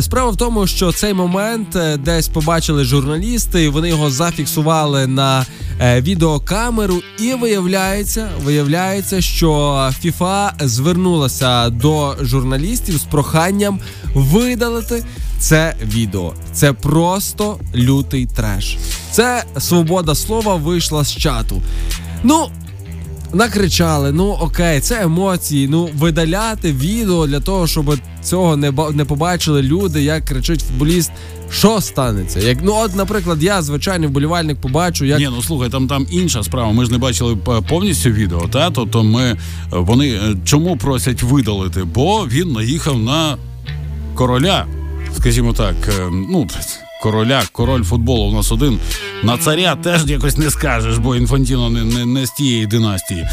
справа 0.00 0.30
в 0.30 0.36
тому, 0.36 0.66
що 0.66 0.92
цей 0.92 1.14
момент 1.14 1.76
е, 1.76 1.96
десь 1.96 2.28
побачили 2.28 2.84
журналісти, 2.84 3.68
вони 3.68 3.88
його 3.88 4.10
зафіксували 4.10 5.06
на 5.06 5.46
е, 5.80 6.00
відеокамеру. 6.00 7.02
І 7.18 7.34
виявляється, 7.34 8.28
виявляється, 8.44 9.20
що 9.20 9.90
ФІФА 10.00 10.52
звернулася 10.60 11.70
до 11.70 12.16
журналістів 12.20 12.96
з 12.96 13.04
проханням 13.04 13.80
видалити 14.14 15.04
це 15.38 15.74
відео. 15.82 16.32
Це 16.52 16.72
просто 16.72 17.58
лютий 17.74 18.26
треш. 18.26 18.78
Це 19.10 19.44
свобода 19.58 20.14
слова 20.14 20.54
вийшла 20.54 21.04
з 21.04 21.16
чату. 21.16 21.62
Ну. 22.22 22.48
Накричали, 23.32 24.12
ну 24.12 24.30
окей, 24.40 24.80
це 24.80 25.02
емоції. 25.02 25.68
Ну 25.68 25.88
видаляти 25.98 26.72
відео 26.72 27.26
для 27.26 27.40
того, 27.40 27.66
щоб 27.66 27.98
цього 28.22 28.56
не 28.56 28.72
не 28.92 29.04
побачили 29.04 29.62
люди, 29.62 30.02
як 30.02 30.24
кричить 30.24 30.60
футболіст. 30.60 31.12
Що 31.50 31.80
станеться? 31.80 32.40
Як 32.40 32.58
ну, 32.62 32.74
от, 32.74 32.96
наприклад, 32.96 33.42
я 33.42 33.62
звичайний 33.62 34.08
вболівальник 34.08 34.60
побачу, 34.60 35.04
як 35.04 35.18
Ні, 35.18 35.28
ну 35.36 35.42
слухай, 35.42 35.70
там 35.70 35.86
там 35.86 36.06
інша 36.10 36.42
справа. 36.42 36.72
Ми 36.72 36.84
ж 36.84 36.92
не 36.92 36.98
бачили 36.98 37.36
повністю 37.68 38.10
відео. 38.10 38.48
Та 38.52 38.70
тобто 38.70 39.02
ми 39.02 39.22
е, 39.22 39.36
вони 39.72 40.08
е, 40.08 40.36
чому 40.44 40.76
просять 40.76 41.22
видалити? 41.22 41.84
Бо 41.84 42.26
він 42.26 42.52
наїхав 42.52 42.98
на 42.98 43.36
короля, 44.14 44.66
скажімо 45.16 45.52
так, 45.52 45.74
е, 45.88 46.10
ну. 46.10 46.46
Короля, 47.04 47.42
король 47.52 47.82
футболу 47.82 48.30
у 48.30 48.32
нас 48.32 48.50
один. 48.52 48.78
На 49.22 49.38
царя 49.38 49.76
теж 49.76 50.06
якось 50.06 50.38
не 50.38 50.50
скажеш, 50.50 50.98
бо 50.98 51.16
Інфантіно 51.16 51.70
не, 51.70 51.84
не, 51.84 52.06
не 52.06 52.26
з 52.26 52.30
тієї 52.30 52.66
династії. 52.66 53.28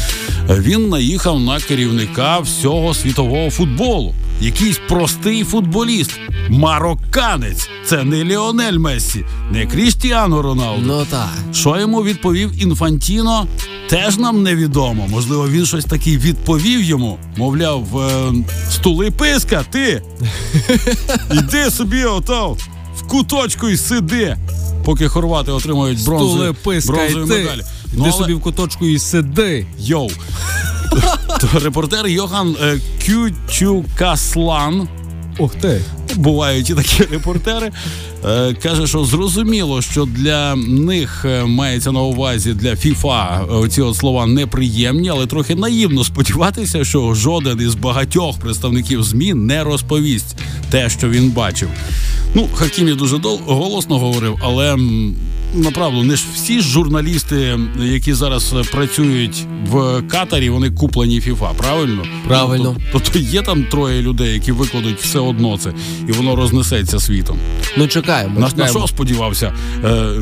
Він 0.48 0.88
наїхав 0.88 1.40
на 1.40 1.60
керівника 1.60 2.38
всього 2.38 2.94
світового 2.94 3.50
футболу. 3.50 4.14
Якийсь 4.40 4.80
простий 4.88 5.44
футболіст, 5.44 6.10
марокканець. 6.48 7.68
Це 7.84 8.04
не 8.04 8.24
Ліонель 8.24 8.78
Мессі, 8.78 9.24
не 9.52 9.66
Крістіано 9.66 10.42
Роналду. 10.42 10.82
ну 10.86 11.06
так. 11.10 11.30
Що 11.52 11.80
йому 11.80 12.02
відповів 12.02 12.62
Інфантіно, 12.62 13.46
теж 13.88 14.18
нам 14.18 14.42
невідомо. 14.42 15.06
Можливо, 15.08 15.48
він 15.48 15.66
щось 15.66 15.84
таки 15.84 16.18
відповів 16.18 16.82
йому. 16.82 17.18
Мовляв, 17.36 17.98
е, 17.98 18.32
стули 18.70 19.10
писка, 19.10 19.64
ти. 19.70 20.02
Йди 21.32 21.70
собі 21.70 22.04
ото 22.04 22.56
в 23.04 23.08
куточку 23.08 23.68
і 23.68 23.76
сиди. 23.76 24.36
Поки 24.84 25.08
хорвати 25.08 25.52
отримують 25.52 26.04
бронзу, 26.04 26.54
бронзові 26.86 27.20
медалі. 27.20 27.62
Ну, 27.92 28.02
але- 28.04 28.12
собі 28.12 28.34
в 28.34 28.40
куточку 28.40 28.86
і 28.86 28.98
сиди. 28.98 29.66
Йоу. 29.78 30.10
Репортер 31.62 32.06
Йохан 32.06 32.56
е, 32.62 32.80
Кючукаслан 33.04 34.88
Ух 35.38 35.54
ти. 35.54 35.80
бувають 36.16 36.70
і 36.70 36.74
такі 36.74 37.02
репортери. 37.02 37.70
Е, 38.24 38.54
каже, 38.62 38.86
що 38.86 39.04
зрозуміло, 39.04 39.82
що 39.82 40.04
для 40.04 40.56
них 40.56 41.24
е, 41.24 41.44
мається 41.44 41.92
на 41.92 42.00
увазі 42.00 42.52
для 42.54 42.76
ФІФА 42.76 43.40
е, 43.64 43.68
ці 43.68 43.80
от 43.82 43.96
слова 43.96 44.26
неприємні, 44.26 45.08
але 45.08 45.26
трохи 45.26 45.54
наївно 45.54 46.04
сподіватися, 46.04 46.84
що 46.84 47.14
жоден 47.14 47.60
із 47.60 47.74
багатьох 47.74 48.38
представників 48.38 49.02
ЗМІ 49.02 49.34
не 49.34 49.64
розповість 49.64 50.36
те, 50.70 50.90
що 50.90 51.08
він 51.08 51.30
бачив. 51.30 51.68
Ну, 52.34 52.48
Хакімі 52.54 52.92
дуже 52.92 53.16
дол- 53.16 53.40
голосно 53.46 53.98
говорив, 53.98 54.38
але 54.42 54.76
направду 55.54 56.02
не 56.02 56.16
ж 56.16 56.24
всі 56.34 56.60
журналісти, 56.60 57.58
які 57.80 58.14
зараз 58.14 58.52
е, 58.52 58.62
працюють 58.72 59.46
в 59.70 60.02
Катарі, 60.08 60.50
вони 60.50 60.70
куплені 60.70 61.20
ФІФА, 61.20 61.52
правильно? 61.56 62.02
Правильно. 62.28 62.76
Тобто, 62.92 63.10
тобто 63.12 63.18
є 63.18 63.42
там 63.42 63.64
троє 63.64 64.02
людей, 64.02 64.32
які 64.32 64.52
викладуть 64.52 65.00
все 65.00 65.18
одно 65.18 65.58
це, 65.58 65.72
і 66.08 66.12
воно 66.12 66.36
рознесеться 66.36 67.00
світом. 67.00 67.38
Ну 67.76 67.88
чекаємо. 67.88 68.40
На, 68.40 68.50
на 68.56 68.68
що 68.68 68.86
сподівався 68.86 69.52
е, 69.84 69.88
е, 69.88 70.18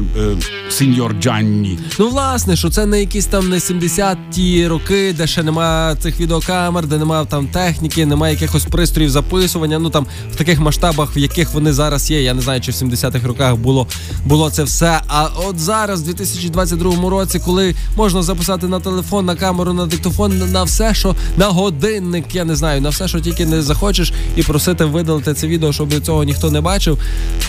сеньор 0.70 1.16
Джанні? 1.20 1.78
Ну, 1.98 2.08
власне, 2.08 2.56
що 2.56 2.70
це 2.70 2.86
не 2.86 3.00
якісь 3.00 3.26
там 3.26 3.48
не 3.48 3.56
70-ті 3.56 4.66
роки, 4.68 5.14
де 5.18 5.26
ще 5.26 5.42
немає 5.42 5.96
цих 5.96 6.20
відеокамер, 6.20 6.86
де 6.86 6.98
немає 6.98 7.26
там 7.26 7.46
техніки, 7.46 8.06
немає 8.06 8.34
якихось 8.34 8.64
пристроїв 8.64 9.10
записування. 9.10 9.78
Ну 9.78 9.90
там 9.90 10.06
в 10.32 10.36
таких 10.36 10.60
масштабах, 10.60 11.16
в 11.16 11.18
яких 11.18 11.54
вони 11.54 11.72
зараз 11.72 12.10
є. 12.10 12.22
Я 12.22 12.34
не 12.34 12.42
знаю, 12.42 12.60
чи 12.60 12.72
в 12.72 12.74
70-х 12.74 13.26
роках 13.26 13.56
було, 13.56 13.86
було 14.24 14.50
це 14.50 14.62
все. 14.62 15.00
А 15.08 15.19
от 15.46 15.58
зараз, 15.58 16.02
в 16.02 16.04
2022 16.04 17.10
році, 17.10 17.40
коли 17.44 17.74
можна 17.96 18.22
записати 18.22 18.68
на 18.68 18.80
телефон, 18.80 19.24
на 19.26 19.34
камеру, 19.36 19.72
на 19.72 19.86
диктофон, 19.86 20.38
на- 20.38 20.46
на 20.46 20.62
все, 20.64 20.94
що 20.94 21.14
на 21.36 21.46
годинник, 21.46 22.34
я 22.34 22.44
не 22.44 22.56
знаю, 22.56 22.80
на 22.80 22.88
все, 22.88 23.08
що 23.08 23.20
тільки 23.20 23.46
не 23.46 23.62
захочеш, 23.62 24.12
і 24.36 24.42
просити 24.42 24.84
видалити 24.84 25.34
це 25.34 25.46
відео, 25.46 25.72
щоб 25.72 26.00
цього 26.04 26.24
ніхто 26.24 26.50
не 26.50 26.60
бачив. 26.60 26.98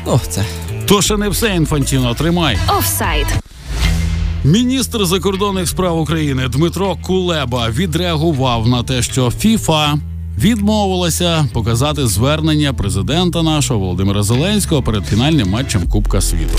Ну, 0.05 0.19
це 0.29 0.45
То 0.87 1.01
ще 1.01 1.17
не 1.17 1.29
все 1.29 1.47
інфантіно, 1.55 2.13
тримай. 2.15 2.57
Офсайд. 2.77 3.27
Міністр 4.43 5.05
закордонних 5.05 5.69
справ 5.69 5.99
України 5.99 6.47
Дмитро 6.47 6.97
Кулеба 7.01 7.69
відреагував 7.69 8.67
на 8.67 8.83
те, 8.83 9.01
що 9.01 9.31
ФІФА 9.31 9.97
відмовилася 10.41 11.47
показати 11.53 12.07
звернення 12.07 12.73
президента 12.73 13.43
нашого 13.43 13.79
Володимира 13.79 14.23
Зеленського 14.23 14.81
перед 14.81 15.05
фінальним 15.05 15.49
матчем 15.49 15.87
Кубка 15.87 16.21
світу. 16.21 16.57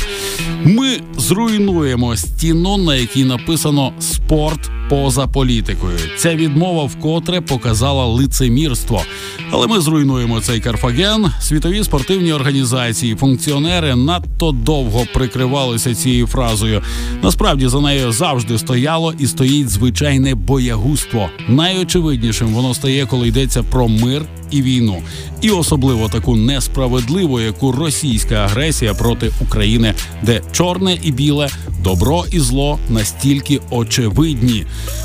Ми 0.65 1.01
зруйнуємо 1.17 2.17
стіну, 2.17 2.77
на 2.77 2.97
якій 2.97 3.25
написано 3.25 3.93
спорт 4.01 4.71
поза 4.93 5.27
політикою. 5.27 5.99
Ця 6.17 6.35
відмова 6.35 6.85
вкотре 6.85 7.41
показала 7.41 8.07
лицемірство. 8.07 9.03
Але 9.51 9.67
ми 9.67 9.81
зруйнуємо 9.81 10.41
цей 10.41 10.61
Карфаген. 10.61 11.27
Світові 11.41 11.85
спортивні 11.85 12.33
організації, 12.33 13.15
функціонери 13.15 13.97
надто 13.97 14.53
довго 14.53 15.05
прикривалися 15.15 15.95
цією 15.95 16.27
фразою. 16.27 16.83
Насправді 17.23 17.69
за 17.69 17.81
нею 17.81 18.13
завжди 18.13 18.59
стояло 18.59 19.15
і 19.19 19.27
стоїть 19.27 19.71
звичайне 19.71 20.35
боягузтво. 20.35 21.29
Найочевиднішим 21.49 22.49
воно 22.49 22.75
стає, 22.75 23.07
коли 23.07 23.29
йдеться 23.29 23.63
про 23.73 23.89
мир 23.89 24.27
і 24.53 24.63
війну, 24.63 25.03
і 25.41 25.51
особливо 25.51 26.09
таку 26.09 26.37
несправедливу, 26.37 27.41
яку 27.41 27.73
російська 27.73 28.35
агресія 28.35 28.95
проти 28.95 29.31
України, 29.41 29.95
де 30.23 30.41
чорне 30.53 30.99
і 31.03 31.13
біле, 31.13 31.49
добро 31.85 32.25
і 32.31 32.41
зло 32.41 32.79
настільки 32.89 33.61
очевидні. 33.71 34.65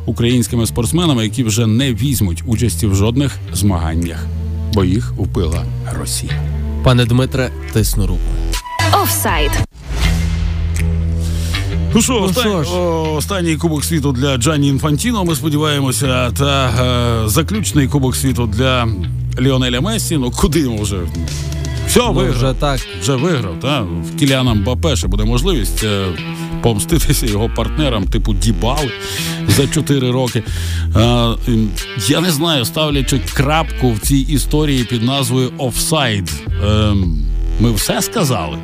українськими 0.08 0.68
спортсменами, 0.68 1.24
які 1.24 1.44
вже 1.44 1.68
не 1.68 1.94
візьмуть 1.94 2.44
участі 2.46 2.88
в 2.88 2.96
жодних 2.98 3.38
змаганнях, 3.54 4.26
бо 4.74 4.84
їх 4.84 5.14
вбила 5.18 5.66
Росія. 6.00 6.34
Пане 6.84 7.06
Дмитре, 7.06 7.50
тисну 7.74 8.08
руку. 8.08 8.22
Офсайд. 9.04 9.52
Ну 11.94 12.02
що, 12.02 12.32
Ну 12.38 12.64
що 12.64 13.14
останній 13.18 13.56
кубок 13.56 13.84
світу 13.84 14.12
для 14.12 14.38
Джанні 14.38 14.68
Інфантіно. 14.68 15.26
Ми 15.26 15.36
сподіваємося, 15.36 16.32
та 16.32 16.70
е, 17.26 17.30
заключний 17.30 17.88
кубок 17.88 18.16
світу 18.16 18.46
для 18.48 18.88
Ліонеля 19.40 19.82
Мессі. 19.82 20.18
Ну 20.18 20.32
куди 20.32 20.60
йому 20.60 20.82
вже? 20.82 20.98
Все, 21.88 22.00
Ну, 22.00 22.14
виграв. 22.14 22.36
вже 22.36 22.54
так. 22.54 22.80
Вже 23.02 23.16
виграв, 23.16 23.60
та 23.62 23.82
в 23.82 24.20
Кіліана 24.20 24.54
Мбапе 24.54 24.96
ще 24.96 25.08
буде 25.08 25.24
можливість 25.24 25.84
е, 25.84 26.06
помститися 26.62 27.26
його 27.26 27.50
партнерам, 27.56 28.04
типу 28.06 28.34
Дібали 28.34 28.92
за 29.48 29.68
4 29.68 30.12
роки. 30.12 30.44
Е, 30.96 31.00
м, 31.48 31.70
я 32.08 32.22
не 32.22 32.32
знаю, 32.32 32.66
ставлячи 32.66 33.20
крапку 33.34 33.92
в 33.94 34.00
цій 34.00 34.18
історії 34.18 34.84
під 34.84 35.04
назвою 35.04 35.52
Офсайд. 35.58 36.32
Е, 36.68 36.94
ми 37.60 37.72
все 37.72 38.02
сказали. 38.02 38.58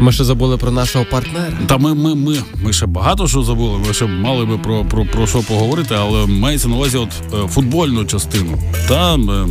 Ми 0.00 0.12
ще 0.12 0.24
забули 0.24 0.56
про 0.56 0.70
нашого 0.70 1.04
партнера. 1.10 1.52
Та 1.66 1.78
ми, 1.78 1.94
ми, 1.94 2.14
ми, 2.14 2.36
ми 2.64 2.72
ще 2.72 2.86
багато 2.86 3.28
що 3.28 3.42
забули. 3.42 3.78
Ми 3.88 3.94
ще 3.94 4.06
мали 4.06 4.44
би 4.44 4.58
про, 4.58 4.84
про, 4.84 5.04
про 5.06 5.26
що 5.26 5.38
поговорити, 5.38 5.94
але 5.98 6.26
мається 6.26 6.68
на 6.68 6.76
увазі 6.76 6.96
от 6.98 7.08
е, 7.34 7.48
футбольну 7.48 8.04
частину. 8.04 8.58
Там 8.88 9.30
е, 9.30 9.46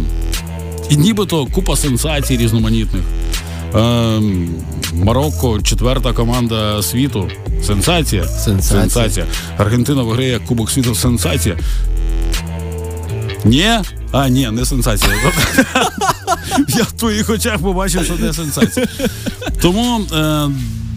і 0.90 0.98
нібито 0.98 1.46
купа 1.46 1.76
сенсацій 1.76 2.38
різноманітних. 2.38 3.04
Е, 3.76 4.20
Марокко, 4.94 5.62
четверта 5.62 6.14
команда 6.14 6.82
світу. 6.82 7.30
Сенсація. 7.64 8.24
Сенсація. 8.24 8.82
Сенсація. 8.82 9.26
Аргентина 9.58 10.04
виграє 10.04 10.40
Кубок 10.40 10.72
світу. 10.72 10.96
Сенсація. 10.96 11.58
Ні? 13.46 13.70
А, 14.12 14.30
ні, 14.30 14.50
не 14.52 14.66
сенсація. 14.66 15.12
Я 16.70 16.84
в 16.84 16.92
твоїх 16.92 17.30
очах 17.30 17.58
побачив, 17.58 18.06
що 18.06 18.14
не 18.16 18.34
сенсація. 18.34 18.88
Тому, 19.62 20.02
е, 20.14 20.50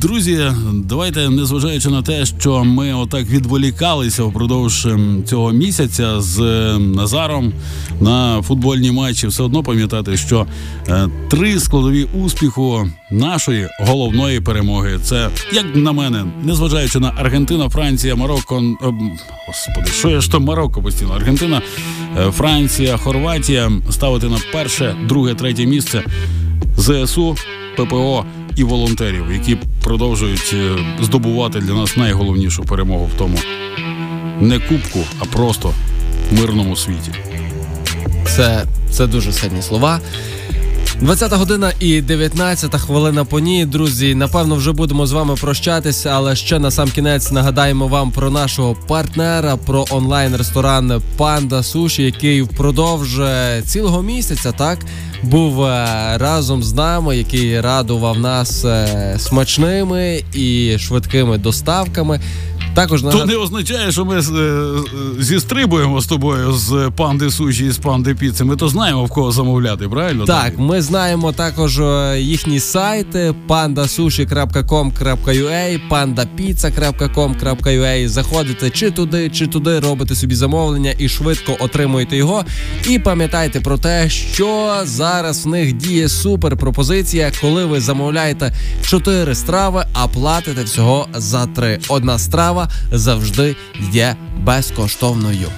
друзі, 0.07 0.53
давайте, 0.73 1.31
незважаючи 1.31 1.89
на 1.89 2.03
те, 2.03 2.27
що 2.27 2.65
ми 2.65 2.95
отак 2.95 3.27
відволікалися 3.29 4.23
впродовж 4.23 4.87
ем, 4.87 5.23
цього 5.27 5.53
місяця 5.53 6.21
з 6.21 6.41
е, 6.41 6.79
Назаром 6.79 7.53
на 8.01 8.43
футбольні 8.43 8.93
матчі, 8.93 9.27
все 9.27 9.43
одно 9.43 9.63
пам'ятати, 9.63 10.17
що 10.17 10.47
е, 10.89 11.09
три 11.31 11.61
складові 11.61 12.05
успіху 12.05 12.89
нашої 13.11 13.69
головної 13.81 14.41
перемоги. 14.41 14.99
Це, 15.03 15.29
як 15.53 15.65
на 15.75 15.93
мене, 15.93 16.25
незважаючи 16.43 16.99
на 16.99 17.13
Аргентина, 17.17 17.69
Франція, 17.69 18.15
Марокко. 18.15 18.57
ем, 18.57 18.79
Господи, 19.49 19.91
що 19.91 20.09
я 20.09 20.21
ж 20.21 20.31
то 20.31 20.41
Марокко 20.41 20.83
постійно? 20.83 21.13
Аргентина, 21.13 21.63
е, 22.19 22.31
Франція, 22.31 22.97
Хорватія 22.97 23.73
ставити 23.91 24.29
на 24.29 24.39
перше, 24.53 24.97
друге, 25.09 25.35
третє 25.35 25.67
місце. 25.67 26.03
ЗСУ, 26.79 27.37
ППО 27.77 28.25
і 28.57 28.65
волонтерів, 28.65 29.33
які 29.33 29.59
продовжують 29.83 30.51
е, 30.55 30.77
здобувати 31.03 31.59
для 31.59 31.75
нас 31.75 31.97
найголовнішу 31.97 32.65
перемогу 32.65 33.11
в 33.15 33.19
тому 33.19 33.39
не 34.41 34.59
кубку, 34.59 35.01
а 35.19 35.25
просто 35.25 35.75
мирному 36.33 36.77
світі. 36.77 37.13
Це, 38.27 38.65
це 38.91 39.07
дуже 39.07 39.33
сильні 39.33 39.63
слова. 39.63 40.01
20 41.01 41.33
година 41.33 41.73
і 41.81 42.01
19 42.01 42.75
хвилина 42.75 43.25
по 43.25 43.41
ній. 43.41 43.67
Друзі, 43.67 44.15
напевно, 44.15 44.55
вже 44.55 44.73
будемо 44.73 45.07
з 45.07 45.13
вами 45.13 45.35
прощатися, 45.35 46.11
але 46.15 46.37
ще 46.37 46.59
на 46.59 46.71
сам 46.71 46.91
кінець 46.91 47.33
нагадаємо 47.33 47.89
вам 47.89 48.11
про 48.11 48.31
нашого 48.31 48.77
партнера, 48.89 49.57
про 49.57 49.85
онлайн-ресторан 49.91 51.03
Панда 51.17 51.63
Суші, 51.63 52.03
який 52.03 52.43
впродовж 52.43 53.19
е, 53.19 53.63
цілого 53.67 54.03
місяця 54.03 54.53
так 54.53 54.79
був 55.23 55.65
е, 55.65 55.87
разом 56.19 56.63
з 56.63 56.73
нами, 56.73 57.17
який 57.17 57.61
радував 57.61 58.19
нас 58.19 58.65
е, 58.65 59.17
смачними 59.19 60.25
і 60.35 60.77
швидкими 60.79 61.39
доставками. 61.39 62.21
Також 62.77 63.03
То 63.03 63.25
не 63.25 63.37
означає, 63.37 63.93
що 63.93 64.05
ми 64.05 64.19
е, 64.19 64.23
зістрибуємо 65.19 66.01
з 66.01 66.07
тобою 66.07 66.53
з 66.53 66.91
панди 66.97 67.31
суші 67.31 67.67
і 67.67 67.71
з 67.71 67.79
панди 67.79 68.15
піци. 68.15 68.45
Ми 68.45 68.57
то 68.57 68.69
знаємо 68.69 69.05
в 69.05 69.09
кого 69.09 69.33
замовляти, 69.33 69.89
правильно? 69.89 70.25
Так, 70.25 70.59
ми 70.59 70.83
знаємо 70.83 71.33
також 71.33 71.79
е, 71.79 72.17
їхні 72.21 72.61
сайти 72.61 73.35
pandasushi.com.ua, 73.49 75.81
pandapizza.com.ua. 75.91 78.09
Заходите 78.09 78.71
чи 78.71 78.91
туди, 78.91 79.31
чи 79.31 79.47
туди, 79.47 79.81
робите 79.81 80.15
собі 80.15 80.35
замовлення 80.35 80.95
і 80.99 81.09
швидко 81.09 81.57
отримуєте 81.61 82.17
його. 82.17 82.45
І 82.89 82.99
пам'ятайте 82.99 83.61
про 83.61 83.79
те, 83.79 84.11
що 84.11 84.75
зараз 84.85 85.47
в 85.47 85.49
них 85.49 85.73
діє 85.73 86.09
супер 86.09 86.57
пропозиція, 86.57 87.33
коли 87.41 87.65
ви 87.65 87.81
замовляєте 87.81 88.55
4 88.83 89.35
страви, 89.35 89.85
а 89.93 90.07
платите 90.07 90.63
всього 90.63 91.09
за 91.15 91.47
3. 91.47 91.79
Одна 91.89 92.19
страва 92.19 92.66
завжди 92.93 93.57
є 93.93 94.17
безкоштовною. 94.39 95.49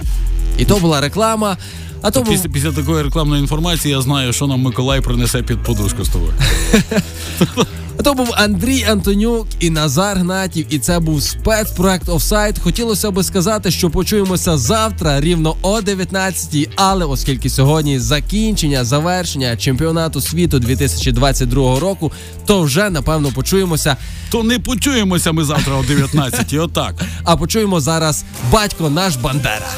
І 0.59 0.65
то 0.65 0.77
була 0.77 1.01
реклама. 1.01 1.57
А 2.03 2.11
то 2.11 2.23
Після, 2.23 2.49
після 2.49 2.73
такої 2.73 3.03
рекламної 3.03 3.43
інформації 3.43 3.95
я 3.95 4.01
знаю, 4.01 4.33
що 4.33 4.47
нам 4.47 4.61
Миколай 4.61 5.01
принесе 5.01 5.43
під 5.43 5.63
подушку 5.63 6.05
з 6.05 6.09
тобою. 6.09 6.33
А 7.99 8.03
То 8.03 8.15
був 8.15 8.35
Андрій 8.37 8.85
Антонюк 8.85 9.47
і 9.61 9.71
Назар 9.71 10.19
Гнатів, 10.19 10.67
і 10.71 10.79
це 10.79 10.99
був 10.99 11.23
спецпроект 11.23 12.09
Офсайт. 12.09 12.59
Хотілося 12.59 13.11
би 13.11 13.25
сказати, 13.25 13.71
що 13.71 13.91
почуємося 13.91 14.57
завтра 14.57 15.21
рівно 15.21 15.57
о 15.63 15.81
19-й, 15.81 16.69
але 16.77 17.05
оскільки 17.05 17.51
сьогодні 17.51 17.99
закінчення, 17.99 18.85
завершення 18.85 19.57
чемпіонату 19.57 20.21
світу 20.21 20.59
2022 20.59 21.81
року, 21.81 22.13
то 22.47 22.63
вже 22.63 22.91
напевно 22.91 23.29
почуємося. 23.29 23.97
То 24.31 24.43
не 24.43 24.59
почуємося 24.59 25.33
ми 25.33 25.45
завтра 25.45 25.75
о 25.75 25.83
19-й, 25.83 26.59
отак. 26.59 26.95
А 27.25 27.37
почуємо 27.37 27.81
зараз 27.81 28.25
батько 28.53 28.91
наш 28.91 29.17
Бандера. 29.17 29.69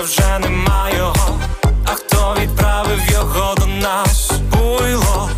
Тільки 0.00 0.12
вже 0.12 0.38
нема 0.38 0.90
його. 0.96 1.38
А 1.84 1.90
хто 1.90 2.36
відправив 2.40 3.00
його 3.12 3.54
до 3.54 3.66
нас? 3.66 4.30
Буйло, 4.52 5.30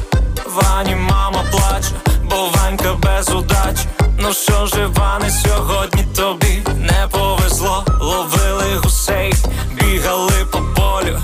Вані 0.46 0.96
мама 0.96 1.44
плаче, 1.50 1.94
бо 2.30 2.50
Ванька 2.54 2.94
без 2.94 3.30
удачі. 3.30 3.86
Ну 4.18 4.32
що 4.32 4.66
ж, 4.66 4.82
Іване, 4.82 5.30
сьогодні 5.30 6.04
тобі 6.16 6.62
не 6.76 7.08
повезло. 7.10 7.84
Ловили 8.00 8.76
гусей, 8.82 9.34
бігали 9.74 10.46
по 10.52 10.58
полю, 10.58 11.18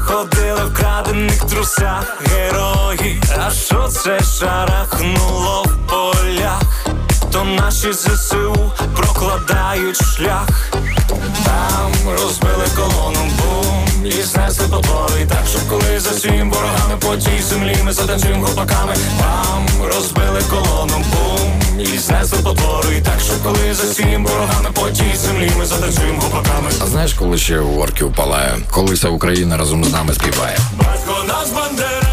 ходили 0.00 0.64
в 0.64 0.74
крадених 0.74 1.44
трусах 1.44 2.22
герої. 2.26 3.22
А 3.38 3.50
серце 3.50 4.20
шарахнуло 4.38 5.62
в 5.62 5.90
полях, 5.90 6.62
то 7.32 7.44
наші 7.44 7.92
ЗСУ 7.92 8.72
прокладають 8.96 10.02
шлях. 10.02 10.70
Там 11.44 11.92
бум, 12.04 12.16
і 14.06 14.22
знесли 14.22 14.68
потвори 14.68 15.26
Так, 15.28 15.44
щоб 15.50 15.68
коли 15.68 16.00
за 16.00 16.10
всім 16.10 16.50
ворогами 16.50 16.96
по 17.00 17.16
тій 17.16 17.42
землі. 17.42 17.76
Ми 17.84 17.92
затанцюємо 17.92 18.46
гопаками 18.46 18.94
Там 19.20 19.66
розбили 19.86 20.40
колону, 20.50 20.94
бум, 21.12 21.80
і 21.80 21.98
знесли 21.98 22.38
потвори 22.38 23.00
Так, 23.04 23.20
щоб 23.24 23.42
коли 23.42 23.74
за 23.74 23.92
всім 23.92 24.24
ворогами 24.26 24.70
по 24.74 24.90
тій 24.90 25.16
землі. 25.16 25.52
Ми 25.58 25.66
затанцюємо 25.66 26.20
гопаками 26.20 26.70
А 26.82 26.86
знаєш, 26.86 27.12
коли 27.14 27.38
ще 27.38 27.60
у 27.60 27.80
орків 27.80 28.12
палає, 28.16 28.58
коли 28.70 28.94
вся 28.94 29.08
Україна 29.08 29.56
разом 29.56 29.84
з 29.84 29.92
нами 29.92 30.14
співає. 30.14 30.56
Батько 30.78 31.24
нас 31.28 31.50
бандера, 31.50 32.11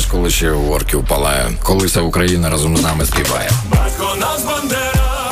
знаєш, 0.00 0.12
коли 0.12 0.30
ще 0.30 0.50
орків 0.50 1.04
палає, 1.08 1.52
коли 1.62 1.86
вся 1.86 2.00
Україна 2.00 2.50
разом 2.50 2.76
з 2.76 2.82
нами 2.82 3.06
співає. 3.06 3.50
Батько 3.70 4.16
нас 4.20 4.44
бандера, 4.44 5.30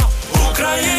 Україна 0.50 0.97